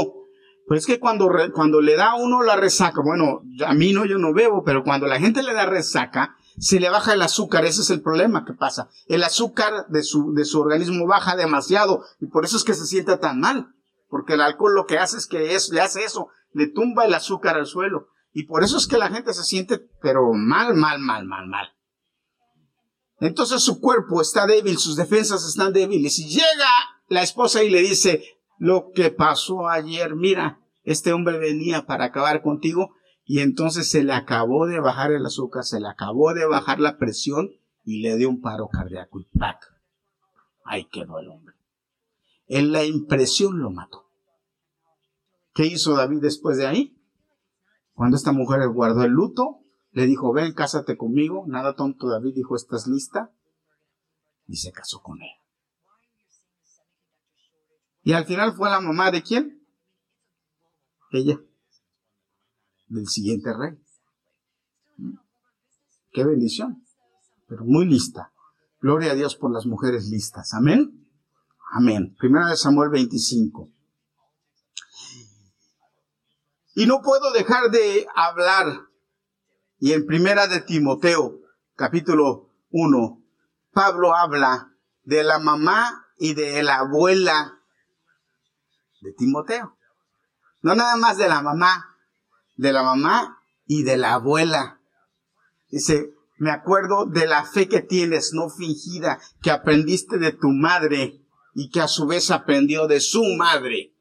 Pues 0.67 0.82
es 0.82 0.88
que 0.88 1.00
cuando, 1.00 1.32
cuando 1.54 1.80
le 1.80 1.95
da 1.95 2.12
a 2.12 2.15
uno 2.15 2.43
la 2.43 2.58
resaca, 2.58 3.02
bueno, 3.02 3.43
a 3.65 3.74
mí 3.74 3.93
no, 3.93 4.04
yo 4.04 4.17
no 4.17 4.34
bebo, 4.34 4.65
pero 4.65 4.84
cuando 4.84 5.08
la 5.08 5.17
gente 5.17 5.41
le 5.41 5.54
da 5.54 5.65
resaca, 5.65 6.36
se 6.60 6.82
le 6.82 6.89
baja 6.89 7.13
el 7.13 7.21
azúcar, 7.21 7.63
ese 7.63 7.80
es 7.80 7.91
el 7.91 8.02
problema 8.02 8.43
que 8.43 8.52
pasa. 8.52 8.89
El 9.06 9.24
azúcar 9.24 9.88
de 9.88 10.04
su, 10.04 10.34
de 10.34 10.43
su 10.43 10.60
organismo 10.60 11.08
baja 11.08 11.38
demasiado 11.38 12.04
y 12.19 12.26
por 12.26 12.43
eso 12.43 12.58
es 12.58 12.65
que 12.65 12.74
se 12.74 12.88
siente 12.88 13.15
tan 13.15 13.39
mal. 13.39 13.74
Porque 14.10 14.34
el 14.34 14.41
alcohol 14.41 14.76
lo 14.76 14.86
que 14.86 15.00
hace 15.00 15.15
es 15.15 15.28
que 15.28 15.56
es, 15.56 15.69
le 15.69 15.80
hace 15.80 16.04
eso, 16.04 16.28
le 16.53 16.67
tumba 16.67 17.05
el 17.05 17.13
azúcar 17.13 17.55
al 17.55 17.65
suelo. 17.65 18.09
Y 18.33 18.43
por 18.43 18.63
eso 18.63 18.77
es 18.77 18.87
que 18.87 18.97
la 18.97 19.09
gente 19.09 19.33
se 19.33 19.43
siente, 19.43 19.79
pero 20.01 20.33
mal, 20.33 20.75
mal, 20.75 20.99
mal, 20.99 21.25
mal, 21.25 21.47
mal. 21.47 21.67
Entonces 23.19 23.61
su 23.61 23.79
cuerpo 23.79 24.21
está 24.21 24.47
débil, 24.47 24.77
sus 24.77 24.95
defensas 24.95 25.45
están 25.47 25.73
débiles. 25.73 26.17
Y 26.19 26.29
llega 26.29 26.69
la 27.07 27.21
esposa 27.21 27.63
y 27.63 27.69
le 27.69 27.81
dice, 27.81 28.23
lo 28.57 28.91
que 28.93 29.11
pasó 29.11 29.67
ayer, 29.67 30.15
mira, 30.15 30.59
este 30.83 31.13
hombre 31.13 31.37
venía 31.37 31.85
para 31.85 32.05
acabar 32.05 32.41
contigo 32.41 32.95
y 33.25 33.39
entonces 33.39 33.89
se 33.89 34.03
le 34.03 34.13
acabó 34.13 34.65
de 34.65 34.79
bajar 34.79 35.11
el 35.11 35.25
azúcar, 35.25 35.63
se 35.63 35.79
le 35.79 35.87
acabó 35.87 36.33
de 36.33 36.45
bajar 36.45 36.79
la 36.79 36.97
presión 36.97 37.51
y 37.83 38.01
le 38.01 38.17
dio 38.17 38.29
un 38.29 38.41
paro 38.41 38.67
cardíaco 38.67 39.19
y 39.19 39.25
¡pac! 39.37 39.71
Ahí 40.63 40.85
quedó 40.85 41.19
el 41.19 41.29
hombre. 41.29 41.55
En 42.47 42.71
la 42.71 42.83
impresión 42.83 43.59
lo 43.59 43.69
mató. 43.69 44.11
¿Qué 45.53 45.65
hizo 45.65 45.95
David 45.95 46.19
después 46.21 46.57
de 46.57 46.67
ahí? 46.67 46.97
Cuando 47.93 48.17
esta 48.17 48.31
mujer 48.31 48.67
guardó 48.69 49.03
el 49.03 49.11
luto, 49.11 49.59
le 49.91 50.05
dijo, 50.05 50.31
ven, 50.31 50.53
cásate 50.53 50.97
conmigo. 50.97 51.45
Nada 51.47 51.75
tonto 51.75 52.07
David 52.07 52.33
dijo, 52.35 52.55
¿estás 52.55 52.87
lista? 52.87 53.31
Y 54.47 54.57
se 54.57 54.71
casó 54.71 55.01
con 55.01 55.21
él. 55.21 55.29
Y 58.03 58.13
al 58.13 58.25
final 58.25 58.53
fue 58.53 58.69
la 58.69 58.81
mamá 58.81 59.11
de 59.11 59.21
quién? 59.21 59.61
Ella. 61.11 61.39
Del 62.87 63.07
siguiente 63.07 63.53
rey. 63.53 63.77
¿Mm? 64.97 65.17
Qué 66.11 66.23
bendición. 66.23 66.85
Pero 67.47 67.65
muy 67.65 67.85
lista. 67.85 68.31
Gloria 68.79 69.11
a 69.11 69.15
Dios 69.15 69.35
por 69.35 69.51
las 69.51 69.65
mujeres 69.65 70.09
listas. 70.09 70.53
Amén. 70.53 71.07
Amén. 71.71 72.15
Primera 72.17 72.47
de 72.47 72.57
Samuel 72.57 72.89
25. 72.89 73.69
Y 76.73 76.86
no 76.86 77.01
puedo 77.01 77.31
dejar 77.31 77.69
de 77.71 78.07
hablar. 78.15 78.88
Y 79.79 79.93
en 79.93 80.05
Primera 80.05 80.47
de 80.47 80.62
Timoteo, 80.62 81.39
capítulo 81.75 82.49
1, 82.71 83.21
Pablo 83.73 84.15
habla 84.15 84.71
de 85.03 85.23
la 85.23 85.39
mamá 85.39 86.07
y 86.17 86.34
de 86.34 86.62
la 86.63 86.79
abuela 86.79 87.60
de 89.01 89.12
Timoteo. 89.13 89.75
No 90.62 90.75
nada 90.75 90.95
más 90.95 91.17
de 91.17 91.27
la 91.27 91.41
mamá, 91.41 91.97
de 92.55 92.71
la 92.71 92.84
mamá 92.84 93.41
y 93.65 93.84
de 93.84 93.97
la 93.97 94.13
abuela. 94.13 94.79
Dice, 95.69 96.13
me 96.38 96.51
acuerdo 96.51 97.05
de 97.05 97.27
la 97.27 97.43
fe 97.45 97.67
que 97.67 97.81
tienes, 97.81 98.34
no 98.34 98.49
fingida, 98.49 99.19
que 99.41 99.51
aprendiste 99.51 100.17
de 100.17 100.31
tu 100.31 100.49
madre 100.49 101.21
y 101.53 101.69
que 101.69 101.81
a 101.81 101.88
su 101.88 102.07
vez 102.07 102.31
aprendió 102.31 102.88
de 102.88 102.99
su 102.99 103.23
madre. 103.38 103.93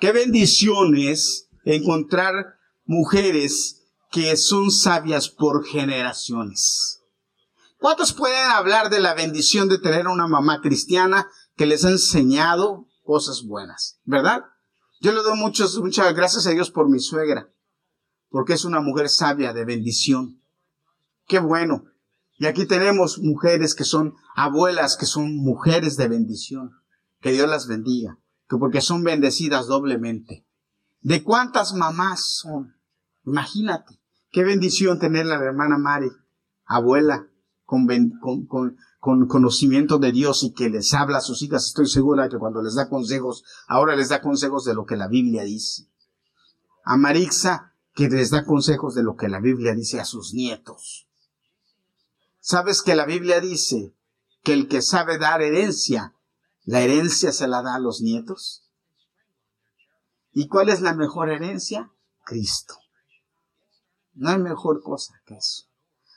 Qué 0.00 0.12
bendiciones 0.12 1.50
encontrar 1.64 2.56
mujeres 2.86 3.82
que 4.10 4.34
son 4.38 4.70
sabias 4.70 5.28
por 5.28 5.66
generaciones. 5.66 7.02
¿Cuántos 7.78 8.14
pueden 8.14 8.50
hablar 8.50 8.88
de 8.88 9.00
la 9.00 9.12
bendición 9.12 9.68
de 9.68 9.78
tener 9.78 10.08
una 10.08 10.26
mamá 10.26 10.62
cristiana 10.62 11.28
que 11.54 11.66
les 11.66 11.84
ha 11.84 11.90
enseñado 11.90 12.86
cosas 13.04 13.42
buenas? 13.44 14.00
¿Verdad? 14.04 14.44
Yo 15.02 15.12
le 15.12 15.22
doy 15.22 15.38
muchas, 15.38 15.76
muchas 15.76 16.14
gracias 16.14 16.46
a 16.46 16.50
Dios 16.50 16.70
por 16.70 16.88
mi 16.88 16.98
suegra, 16.98 17.50
porque 18.30 18.54
es 18.54 18.64
una 18.64 18.80
mujer 18.80 19.10
sabia 19.10 19.52
de 19.52 19.66
bendición. 19.66 20.42
Qué 21.26 21.40
bueno. 21.40 21.84
Y 22.38 22.46
aquí 22.46 22.64
tenemos 22.64 23.18
mujeres 23.18 23.74
que 23.74 23.84
son 23.84 24.14
abuelas, 24.34 24.96
que 24.96 25.04
son 25.04 25.36
mujeres 25.36 25.98
de 25.98 26.08
bendición. 26.08 26.70
Que 27.20 27.32
Dios 27.32 27.48
las 27.50 27.66
bendiga, 27.66 28.18
que 28.50 28.56
porque 28.58 28.80
son 28.80 29.04
bendecidas 29.04 29.68
doblemente. 29.68 30.44
¿De 31.02 31.22
cuántas 31.22 31.72
mamás 31.72 32.38
son? 32.40 32.74
Imagínate, 33.24 34.00
qué 34.32 34.42
bendición 34.42 34.98
tener 34.98 35.26
la 35.26 35.36
hermana 35.36 35.78
Mari, 35.78 36.10
abuela, 36.66 37.28
con, 37.64 37.86
con, 38.20 38.76
con, 38.98 39.28
conocimiento 39.28 39.98
de 39.98 40.10
Dios 40.10 40.42
y 40.42 40.52
que 40.52 40.68
les 40.68 40.92
habla 40.94 41.18
a 41.18 41.20
sus 41.20 41.42
hijas. 41.42 41.66
Estoy 41.66 41.86
segura 41.86 42.28
que 42.28 42.38
cuando 42.38 42.60
les 42.60 42.74
da 42.74 42.88
consejos, 42.88 43.44
ahora 43.68 43.94
les 43.94 44.08
da 44.08 44.20
consejos 44.20 44.64
de 44.64 44.74
lo 44.74 44.84
que 44.84 44.96
la 44.96 45.06
Biblia 45.06 45.44
dice. 45.44 45.88
A 46.84 46.96
Marixa, 46.96 47.76
que 47.94 48.08
les 48.08 48.30
da 48.30 48.44
consejos 48.44 48.96
de 48.96 49.04
lo 49.04 49.14
que 49.14 49.28
la 49.28 49.38
Biblia 49.38 49.74
dice 49.74 50.00
a 50.00 50.04
sus 50.04 50.34
nietos. 50.34 51.06
¿Sabes 52.40 52.82
que 52.82 52.96
la 52.96 53.06
Biblia 53.06 53.40
dice 53.40 53.94
que 54.42 54.54
el 54.54 54.66
que 54.66 54.82
sabe 54.82 55.18
dar 55.18 55.40
herencia, 55.40 56.14
la 56.64 56.80
herencia 56.80 57.32
se 57.32 57.48
la 57.48 57.62
da 57.62 57.74
a 57.74 57.80
los 57.80 58.00
nietos? 58.00 58.64
¿Y 60.32 60.48
cuál 60.48 60.68
es 60.68 60.80
la 60.80 60.94
mejor 60.94 61.30
herencia? 61.30 61.90
Cristo. 62.24 62.74
No 64.14 64.30
hay 64.30 64.38
mejor 64.38 64.82
cosa 64.82 65.14
que 65.26 65.36
eso. 65.36 65.66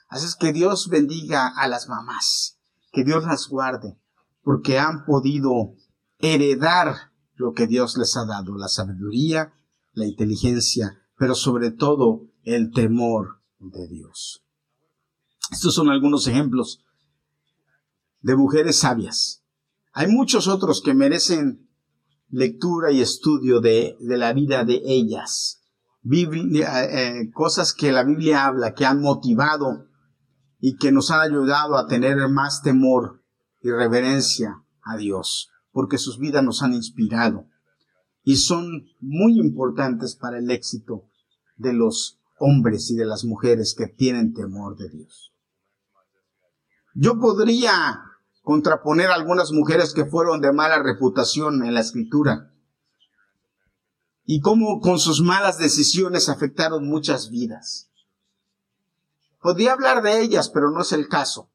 Así 0.08 0.26
es 0.26 0.36
que 0.36 0.54
Dios 0.54 0.90
bendiga 0.90 1.48
a 1.48 1.68
las 1.68 1.90
mamás, 1.90 2.60
que 2.92 3.04
Dios 3.04 3.24
las 3.24 3.48
guarde, 3.48 3.98
porque 4.44 4.78
han 4.78 5.06
podido 5.06 5.74
heredar 6.20 7.12
lo 7.36 7.54
que 7.54 7.66
Dios 7.66 7.98
les 7.98 8.16
ha 8.16 8.26
dado, 8.26 8.56
la 8.56 8.68
sabiduría, 8.68 9.54
la 9.94 10.06
inteligencia, 10.06 11.02
pero 11.18 11.36
sobre 11.36 11.72
todo 11.72 12.28
el 12.44 12.72
temor 12.72 13.42
de 13.60 13.88
Dios. 13.88 14.44
Estos 15.52 15.74
son 15.74 15.90
algunos 15.90 16.28
ejemplos 16.28 16.84
de 18.22 18.36
mujeres 18.36 18.78
sabias. 18.80 19.43
Hay 19.94 20.08
muchos 20.08 20.48
otros 20.48 20.82
que 20.82 20.96
merecen 20.96 21.70
lectura 22.30 22.92
y 22.92 23.02
estudio 23.02 23.62
de, 23.62 23.96
la 24.00 24.34
vida 24.34 24.64
de 24.66 24.82
ellas. 24.86 25.62
Biblia, 26.02 26.84
eh, 26.84 27.32
cosas 27.32 27.74
que 27.74 27.92
la 27.92 28.04
Biblia 28.04 28.46
habla, 28.46 28.74
que 28.74 28.86
han 28.86 29.02
motivado 29.02 29.88
y 30.60 30.78
que 30.78 30.92
nos 30.92 31.12
han 31.12 31.22
ayudado 31.22 31.78
a 31.78 31.88
tener 31.88 32.18
más 32.30 32.64
temor 32.64 33.24
y 33.62 33.70
reverencia 33.70 34.64
a 34.82 34.98
Dios, 34.98 35.50
porque 35.72 36.00
sus 36.00 36.18
vidas 36.18 36.44
nos 36.44 36.64
han 36.64 36.74
inspirado 36.74 37.48
y 38.24 38.38
son 38.38 38.88
muy 39.00 39.40
importantes 39.40 40.16
para 40.16 40.40
el 40.40 40.50
éxito 40.50 41.10
de 41.56 41.74
los 41.74 42.20
hombres 42.40 42.90
y 42.90 42.96
de 42.96 43.06
las 43.06 43.26
mujeres 43.26 43.76
que 43.78 43.88
tienen 43.88 44.34
temor 44.34 44.76
de 44.76 44.90
Dios. 44.90 45.34
Yo 46.96 47.20
podría 47.20 48.02
contraponer 48.44 49.10
a 49.10 49.16
algunas 49.16 49.52
mujeres 49.52 49.94
que 49.94 50.06
fueron 50.06 50.42
de 50.42 50.52
mala 50.52 50.84
reputación 50.84 51.66
en 51.66 51.74
la 51.74 51.80
escritura 51.80 52.54
y 54.26 54.42
cómo 54.42 54.80
con 54.80 55.00
sus 55.00 55.22
malas 55.22 55.58
decisiones 55.58 56.30
afectaron 56.30 56.88
muchas 56.88 57.30
vidas. 57.30 57.90
Podría 59.42 59.74
hablar 59.74 60.02
de 60.02 60.22
ellas, 60.22 60.50
pero 60.50 60.72
no 60.72 60.82
es 60.82 60.92
el 60.94 61.10
caso. 61.10 61.50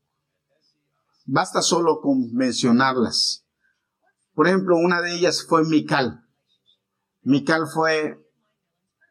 Basta 1.25 1.63
solo 1.63 2.01
con 2.01 2.35
mencionarlas. 2.35 3.47
Por 4.35 4.47
ejemplo, 4.47 4.77
una 4.77 5.01
de 5.01 5.15
ellas 5.15 5.45
fue 5.47 5.65
Mical. 5.65 6.27
Mical 7.23 7.67
fue... 7.67 8.19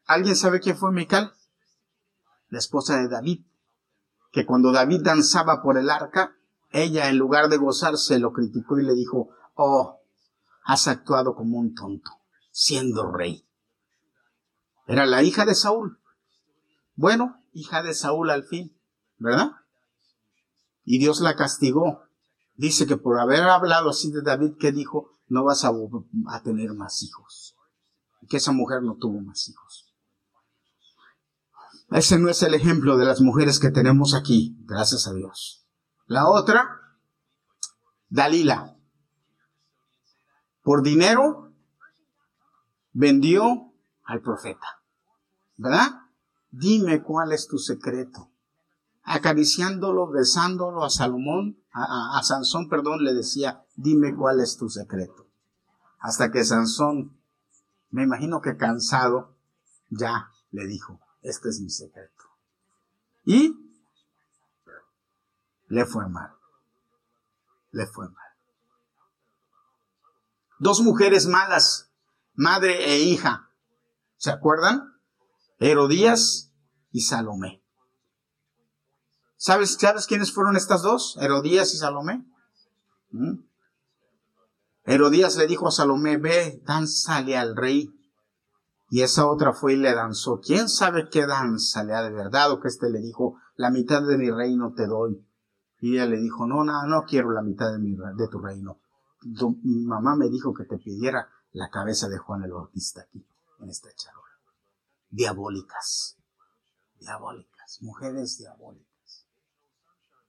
¿Alguien 0.05 0.35
sabe 0.35 0.59
quién 0.59 0.77
fue 0.77 0.91
Mical? 0.91 1.33
La 2.49 2.59
esposa 2.59 2.97
de 2.97 3.09
David. 3.09 3.45
Que 4.31 4.45
cuando 4.45 4.71
David 4.71 5.01
danzaba 5.03 5.61
por 5.63 5.77
el 5.77 5.89
arca, 5.89 6.36
ella, 6.83 7.09
en 7.09 7.17
lugar 7.17 7.49
de 7.49 7.57
gozarse, 7.57 8.19
lo 8.19 8.33
criticó 8.33 8.79
y 8.79 8.83
le 8.83 8.93
dijo, 8.93 9.29
oh, 9.55 10.01
has 10.63 10.87
actuado 10.87 11.35
como 11.35 11.57
un 11.57 11.73
tonto, 11.73 12.11
siendo 12.51 13.11
rey. 13.11 13.47
Era 14.85 15.05
la 15.05 15.23
hija 15.23 15.45
de 15.45 15.55
Saúl. 15.55 15.99
Bueno, 16.95 17.43
hija 17.53 17.83
de 17.83 17.93
Saúl 17.93 18.29
al 18.29 18.43
fin, 18.43 18.75
¿verdad? 19.17 19.51
Y 20.85 20.99
Dios 20.99 21.19
la 21.21 21.35
castigó. 21.35 22.03
Dice 22.55 22.87
que 22.87 22.97
por 22.97 23.19
haber 23.19 23.41
hablado 23.41 23.89
así 23.89 24.11
de 24.11 24.21
David, 24.21 24.53
que 24.59 24.71
dijo, 24.71 25.11
no 25.27 25.43
vas 25.43 25.65
a, 25.65 25.71
tener 26.43 26.73
más 26.73 27.03
hijos. 27.03 27.55
Y 28.21 28.27
que 28.27 28.37
esa 28.37 28.51
mujer 28.51 28.81
no 28.81 28.95
tuvo 28.95 29.19
más 29.21 29.47
hijos. 29.49 29.93
Ese 31.91 32.17
no 32.17 32.29
es 32.29 32.41
el 32.43 32.53
ejemplo 32.53 32.97
de 32.97 33.05
las 33.05 33.21
mujeres 33.21 33.59
que 33.59 33.71
tenemos 33.71 34.13
aquí, 34.13 34.57
gracias 34.65 35.07
a 35.07 35.13
Dios. 35.13 35.66
La 36.07 36.29
otra, 36.29 36.81
Dalila. 38.09 38.75
Por 40.63 40.81
dinero, 40.81 41.53
vendió 42.93 43.73
al 44.05 44.21
profeta. 44.21 44.81
¿Verdad? 45.57 46.01
Dime 46.49 47.03
cuál 47.03 47.33
es 47.33 47.47
tu 47.47 47.57
secreto. 47.57 48.31
Acariciándolo, 49.03 50.07
besándolo 50.07 50.83
a 50.83 50.89
Salomón, 50.89 51.61
a, 51.71 52.21
Sansón, 52.23 52.69
perdón, 52.69 53.03
le 53.03 53.13
decía, 53.13 53.65
dime 53.75 54.15
cuál 54.15 54.39
es 54.39 54.57
tu 54.57 54.69
secreto. 54.69 55.27
Hasta 55.99 56.31
que 56.31 56.43
Sansón, 56.43 57.17
me 57.89 58.03
imagino 58.03 58.41
que 58.41 58.57
cansado, 58.57 59.35
ya 59.89 60.31
le 60.51 60.65
dijo, 60.67 60.99
este 61.21 61.49
es 61.49 61.59
mi 61.59 61.69
secreto. 61.69 62.23
Y 63.25 63.66
le 65.67 65.85
fue 65.85 66.07
mal. 66.09 66.31
Le 67.71 67.85
fue 67.87 68.07
mal. 68.09 68.27
Dos 70.59 70.81
mujeres 70.81 71.27
malas, 71.27 71.91
madre 72.33 72.93
e 72.93 72.99
hija. 72.99 73.51
¿Se 74.17 74.31
acuerdan? 74.31 74.95
Herodías 75.59 76.51
y 76.91 77.01
Salomé. 77.01 77.63
¿Sabes, 79.35 79.77
¿Sabes 79.79 80.07
quiénes 80.07 80.33
fueron 80.33 80.57
estas 80.57 80.81
dos? 80.81 81.17
Herodías 81.21 81.73
y 81.73 81.77
Salomé. 81.77 82.25
¿Mm? 83.11 83.43
Herodías 84.85 85.35
le 85.35 85.45
dijo 85.45 85.67
a 85.67 85.71
Salomé, 85.71 86.17
ve, 86.17 86.61
danzale 86.65 87.37
al 87.37 87.55
rey. 87.55 87.93
Y 88.89 89.01
esa 89.01 89.27
otra 89.27 89.53
fue 89.53 89.73
y 89.73 89.77
le 89.77 89.93
danzó. 89.93 90.39
¿Quién 90.39 90.69
sabe 90.69 91.09
qué 91.09 91.27
danza 91.27 91.83
le 91.83 91.93
ha 91.93 92.01
de 92.01 92.11
verdad? 92.11 92.51
O 92.51 92.61
que 92.61 92.69
éste 92.69 92.89
le 92.89 92.99
dijo, 92.99 93.37
la 93.57 93.69
mitad 93.69 94.01
de 94.01 94.17
mi 94.17 94.31
reino 94.31 94.73
te 94.73 94.87
doy 94.87 95.26
Y 95.79 95.93
ella 95.93 96.05
le 96.05 96.17
dijo, 96.17 96.47
no, 96.47 96.63
no, 96.63 96.85
no 96.87 97.03
quiero 97.03 97.31
la 97.31 97.41
mitad 97.41 97.71
de, 97.71 97.79
mi, 97.79 97.95
de 97.95 98.27
tu 98.29 98.39
reino. 98.39 98.79
mi 99.63 99.85
mamá 99.85 100.15
me 100.15 100.29
dijo 100.29 100.53
que 100.53 100.65
te 100.65 100.77
pidiera 100.77 101.29
la 101.53 101.69
cabeza 101.69 102.07
de 102.07 102.17
Juan 102.17 102.43
el 102.43 102.51
Bautista 102.51 103.01
aquí, 103.01 103.25
en 103.59 103.69
esta 103.69 103.89
charola. 103.95 104.23
Diabólicas, 105.09 106.17
diabólicas, 106.99 107.81
mujeres 107.81 108.37
diabólicas. 108.37 109.25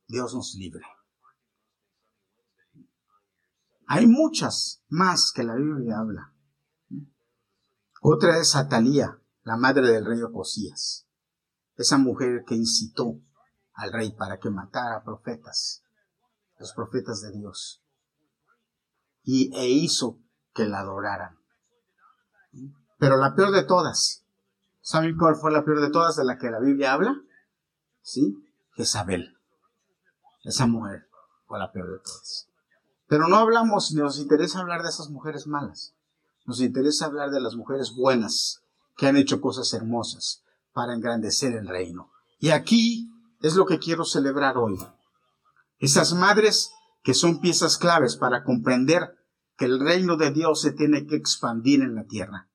Dios 0.06 0.34
nos 0.34 0.54
libre. 0.54 0.84
Hay 3.87 4.06
muchas 4.06 4.82
más 4.88 5.32
que 5.32 5.42
la 5.42 5.54
Biblia 5.54 5.98
habla. 5.98 6.34
Otra 8.02 8.38
es 8.38 8.54
Atalía, 8.54 9.18
la 9.42 9.56
madre 9.56 9.88
del 9.88 10.04
rey 10.04 10.22
Ocosías. 10.22 11.06
Esa 11.76 11.96
mujer 11.96 12.44
que 12.46 12.54
incitó 12.54 13.18
al 13.78 13.92
rey 13.92 14.10
para 14.10 14.38
que 14.38 14.50
matara 14.50 15.04
profetas, 15.04 15.84
los 16.58 16.72
profetas 16.72 17.22
de 17.22 17.30
Dios, 17.30 17.80
y, 19.22 19.54
e 19.56 19.68
hizo 19.68 20.18
que 20.52 20.64
la 20.64 20.80
adoraran. 20.80 21.38
Pero 22.98 23.16
la 23.18 23.36
peor 23.36 23.52
de 23.52 23.62
todas, 23.62 24.24
¿saben 24.80 25.16
cuál 25.16 25.36
fue 25.36 25.52
la 25.52 25.64
peor 25.64 25.80
de 25.80 25.90
todas 25.90 26.16
de 26.16 26.24
la 26.24 26.38
que 26.38 26.50
la 26.50 26.58
Biblia 26.58 26.92
habla? 26.92 27.22
¿Sí? 28.02 28.44
Jezabel. 28.72 29.36
Esa 30.42 30.66
mujer 30.66 31.08
fue 31.46 31.60
la 31.60 31.70
peor 31.70 31.92
de 31.92 31.98
todas. 32.00 32.48
Pero 33.06 33.28
no 33.28 33.36
hablamos, 33.36 33.92
nos 33.92 34.18
interesa 34.18 34.58
hablar 34.58 34.82
de 34.82 34.88
esas 34.88 35.08
mujeres 35.08 35.46
malas. 35.46 35.94
Nos 36.46 36.60
interesa 36.60 37.06
hablar 37.06 37.30
de 37.30 37.40
las 37.40 37.54
mujeres 37.54 37.94
buenas 37.94 38.64
que 38.96 39.06
han 39.06 39.16
hecho 39.16 39.40
cosas 39.40 39.72
hermosas 39.72 40.42
para 40.72 40.94
engrandecer 40.94 41.54
el 41.54 41.68
reino. 41.68 42.10
Y 42.40 42.50
aquí 42.50 43.08
es 43.40 43.55
lo 43.55 43.66
que 43.66 43.79
quiero 43.79 44.05
celebrar 44.05 44.57
hoy. 44.59 44.79
Esas 45.79 46.14
madres 46.14 46.72
que 47.03 47.14
son 47.14 47.40
piezas 47.40 47.79
claves 47.79 48.16
para 48.16 48.44
comprender 48.44 49.16
que 49.57 49.64
el 49.64 49.81
reino 49.81 50.16
de 50.16 50.31
Dios 50.31 50.61
se 50.61 50.72
tiene 50.72 51.07
que 51.07 51.16
expandir 51.16 51.83
en 51.83 51.94
la 51.94 52.05
tierra. 52.05 52.51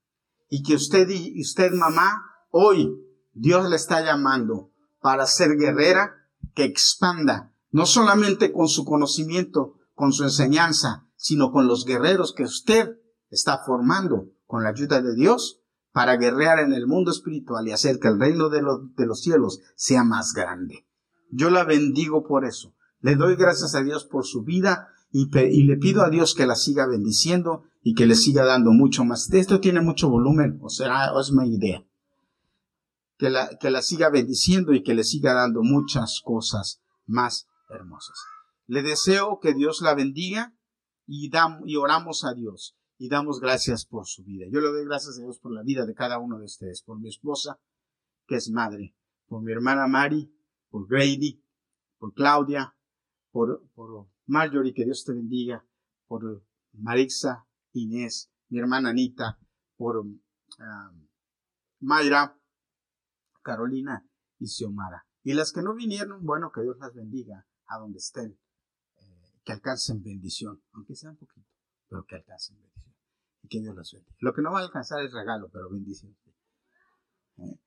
Y 0.50 0.64
que 0.64 0.76
usted 0.76 1.10
y 1.10 1.42
usted, 1.42 1.72
mamá, 1.72 2.22
hoy 2.52 2.94
Dios 3.34 3.70
le 3.70 3.76
está 3.76 4.04
llamando 4.04 4.72
para 5.02 5.26
ser 5.26 5.58
guerrera 5.58 6.30
que 6.54 6.64
expanda, 6.64 7.54
no 7.72 7.86
solamente 7.86 8.52
con 8.52 8.68
su 8.68 8.86
conocimiento, 8.86 9.76
con 9.94 10.14
su 10.14 10.24
enseñanza, 10.24 11.08
sino 11.16 11.52
con 11.52 11.68
los 11.68 11.86
guerreros 11.86 12.34
que 12.34 12.44
usted 12.44 13.00
está 13.30 13.64
formando 13.66 14.30
con 14.46 14.64
la 14.64 14.70
ayuda 14.70 15.02
de 15.02 15.16
Dios 15.16 15.63
para 15.94 16.18
guerrear 16.18 16.60
en 16.60 16.74
el 16.74 16.88
mundo 16.88 17.12
espiritual 17.12 17.68
y 17.68 17.72
hacer 17.72 18.00
que 18.00 18.08
el 18.08 18.20
reino 18.20 18.50
de, 18.50 18.62
de 18.98 19.06
los 19.06 19.22
cielos 19.22 19.62
sea 19.76 20.04
más 20.04 20.34
grande. 20.34 20.86
Yo 21.32 21.50
la 21.50 21.64
bendigo 21.64 22.24
por 22.24 22.46
eso. 22.46 22.74
Le 23.00 23.16
doy 23.16 23.36
gracias 23.36 23.76
a 23.76 23.84
Dios 23.84 24.04
por 24.04 24.26
su 24.26 24.44
vida 24.44 24.90
y, 25.12 25.28
le 25.64 25.78
pido 25.78 26.02
a 26.02 26.10
Dios 26.10 26.34
que 26.34 26.48
la 26.48 26.56
siga 26.56 26.88
bendiciendo 26.88 27.64
y 27.84 27.94
que 27.94 28.08
le 28.08 28.16
siga 28.16 28.44
dando 28.44 28.72
mucho 28.72 29.06
más. 29.06 29.32
Esto 29.32 29.60
tiene 29.60 29.82
mucho 29.82 30.10
volumen, 30.10 30.60
o 30.64 30.70
sea, 30.70 31.12
es 31.20 31.32
mi 31.32 31.54
idea. 31.54 31.86
Que 33.18 33.30
la, 33.30 33.58
que 33.60 33.70
la 33.70 33.84
siga 33.84 34.10
bendiciendo 34.10 34.74
y 34.74 34.82
que 34.82 34.96
le 34.96 35.04
siga 35.04 35.34
dando 35.34 35.62
muchas 35.62 36.22
cosas 36.26 36.82
más 37.06 37.48
hermosas. 37.70 38.18
Le 38.66 38.82
deseo 38.82 39.40
que 39.40 39.54
Dios 39.54 39.82
la 39.82 39.94
bendiga 39.94 40.56
y, 41.06 41.30
y 41.66 41.76
oramos 41.76 42.26
a 42.26 42.34
Dios 42.34 42.76
y 43.04 43.10
damos 43.10 43.42
gracias 43.42 43.86
por 43.86 44.08
su 44.08 44.24
vida. 44.24 44.46
Yo 44.50 44.62
le 44.62 44.70
doy 44.70 44.86
gracias 44.86 45.18
a 45.18 45.24
Dios 45.24 45.38
por 45.38 45.52
la 45.52 45.62
vida 45.62 45.86
de 45.86 45.94
cada 45.94 46.20
uno 46.20 46.38
de 46.40 46.46
ustedes, 46.46 46.82
por 46.84 47.02
mi 47.02 47.10
esposa, 47.10 47.60
que 48.26 48.36
es 48.36 48.50
madre, 48.50 48.96
por 49.28 49.44
mi 49.44 49.52
hermana 49.52 49.88
Mari, 49.88 50.34
por 50.70 50.88
Grady, 50.88 51.44
por 51.98 52.14
Claudia, 52.14 52.78
por, 53.30 53.68
por 53.76 54.08
Marjorie, 54.28 54.74
que 54.74 54.86
Dios 54.86 55.04
te 55.04 55.12
bendiga, 55.12 55.68
por 56.08 56.46
Marixa, 56.72 57.46
Inés, 57.74 58.32
mi 58.48 58.60
hermana 58.60 58.92
Anita, 58.92 59.38
por 59.76 59.98
um, 59.98 60.22
Mayra, 61.82 62.40
Carolina 63.42 64.08
y 64.40 64.48
Xiomara. 64.48 65.06
Y 65.24 65.34
las 65.34 65.52
que 65.52 65.62
no 65.62 65.76
vinieron, 65.76 66.26
bueno, 66.26 66.54
que 66.54 66.62
Dios 66.62 66.78
las 66.80 66.94
bendiga 66.94 67.46
a 67.66 67.80
donde 67.80 67.98
estén, 67.98 68.40
eh, 68.96 69.42
que 69.44 69.52
alcancen 69.52 70.02
bendición, 70.02 70.64
aunque 70.72 70.96
sea 70.96 71.10
un 71.10 71.18
poquito, 71.18 71.50
pero 71.90 72.06
que 72.06 72.16
alcancen 72.16 72.56
bendición 72.62 72.93
que 73.54 73.62
Dios 73.62 73.76
los 73.76 73.94
bendiga. 73.94 74.16
Lo 74.20 74.34
que 74.34 74.42
no 74.42 74.52
va 74.52 74.60
a 74.60 74.64
alcanzar 74.64 75.04
es 75.04 75.14
regalo, 75.14 75.50
pero 75.52 75.70
bendición. 75.70 76.18
¿Eh? 77.38 77.60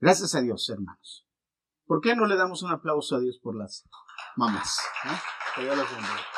Gracias 0.00 0.34
a 0.34 0.40
Dios, 0.40 0.68
hermanos. 0.70 1.26
¿Por 1.84 2.00
qué 2.00 2.16
no 2.16 2.26
le 2.26 2.36
damos 2.36 2.62
un 2.62 2.72
aplauso 2.72 3.16
a 3.16 3.20
Dios 3.20 3.38
por 3.42 3.56
las 3.56 3.84
mamás? 4.36 4.80
Que 5.54 5.62
Dios 5.64 5.76
los 5.76 5.90
bendiga. 5.90 6.35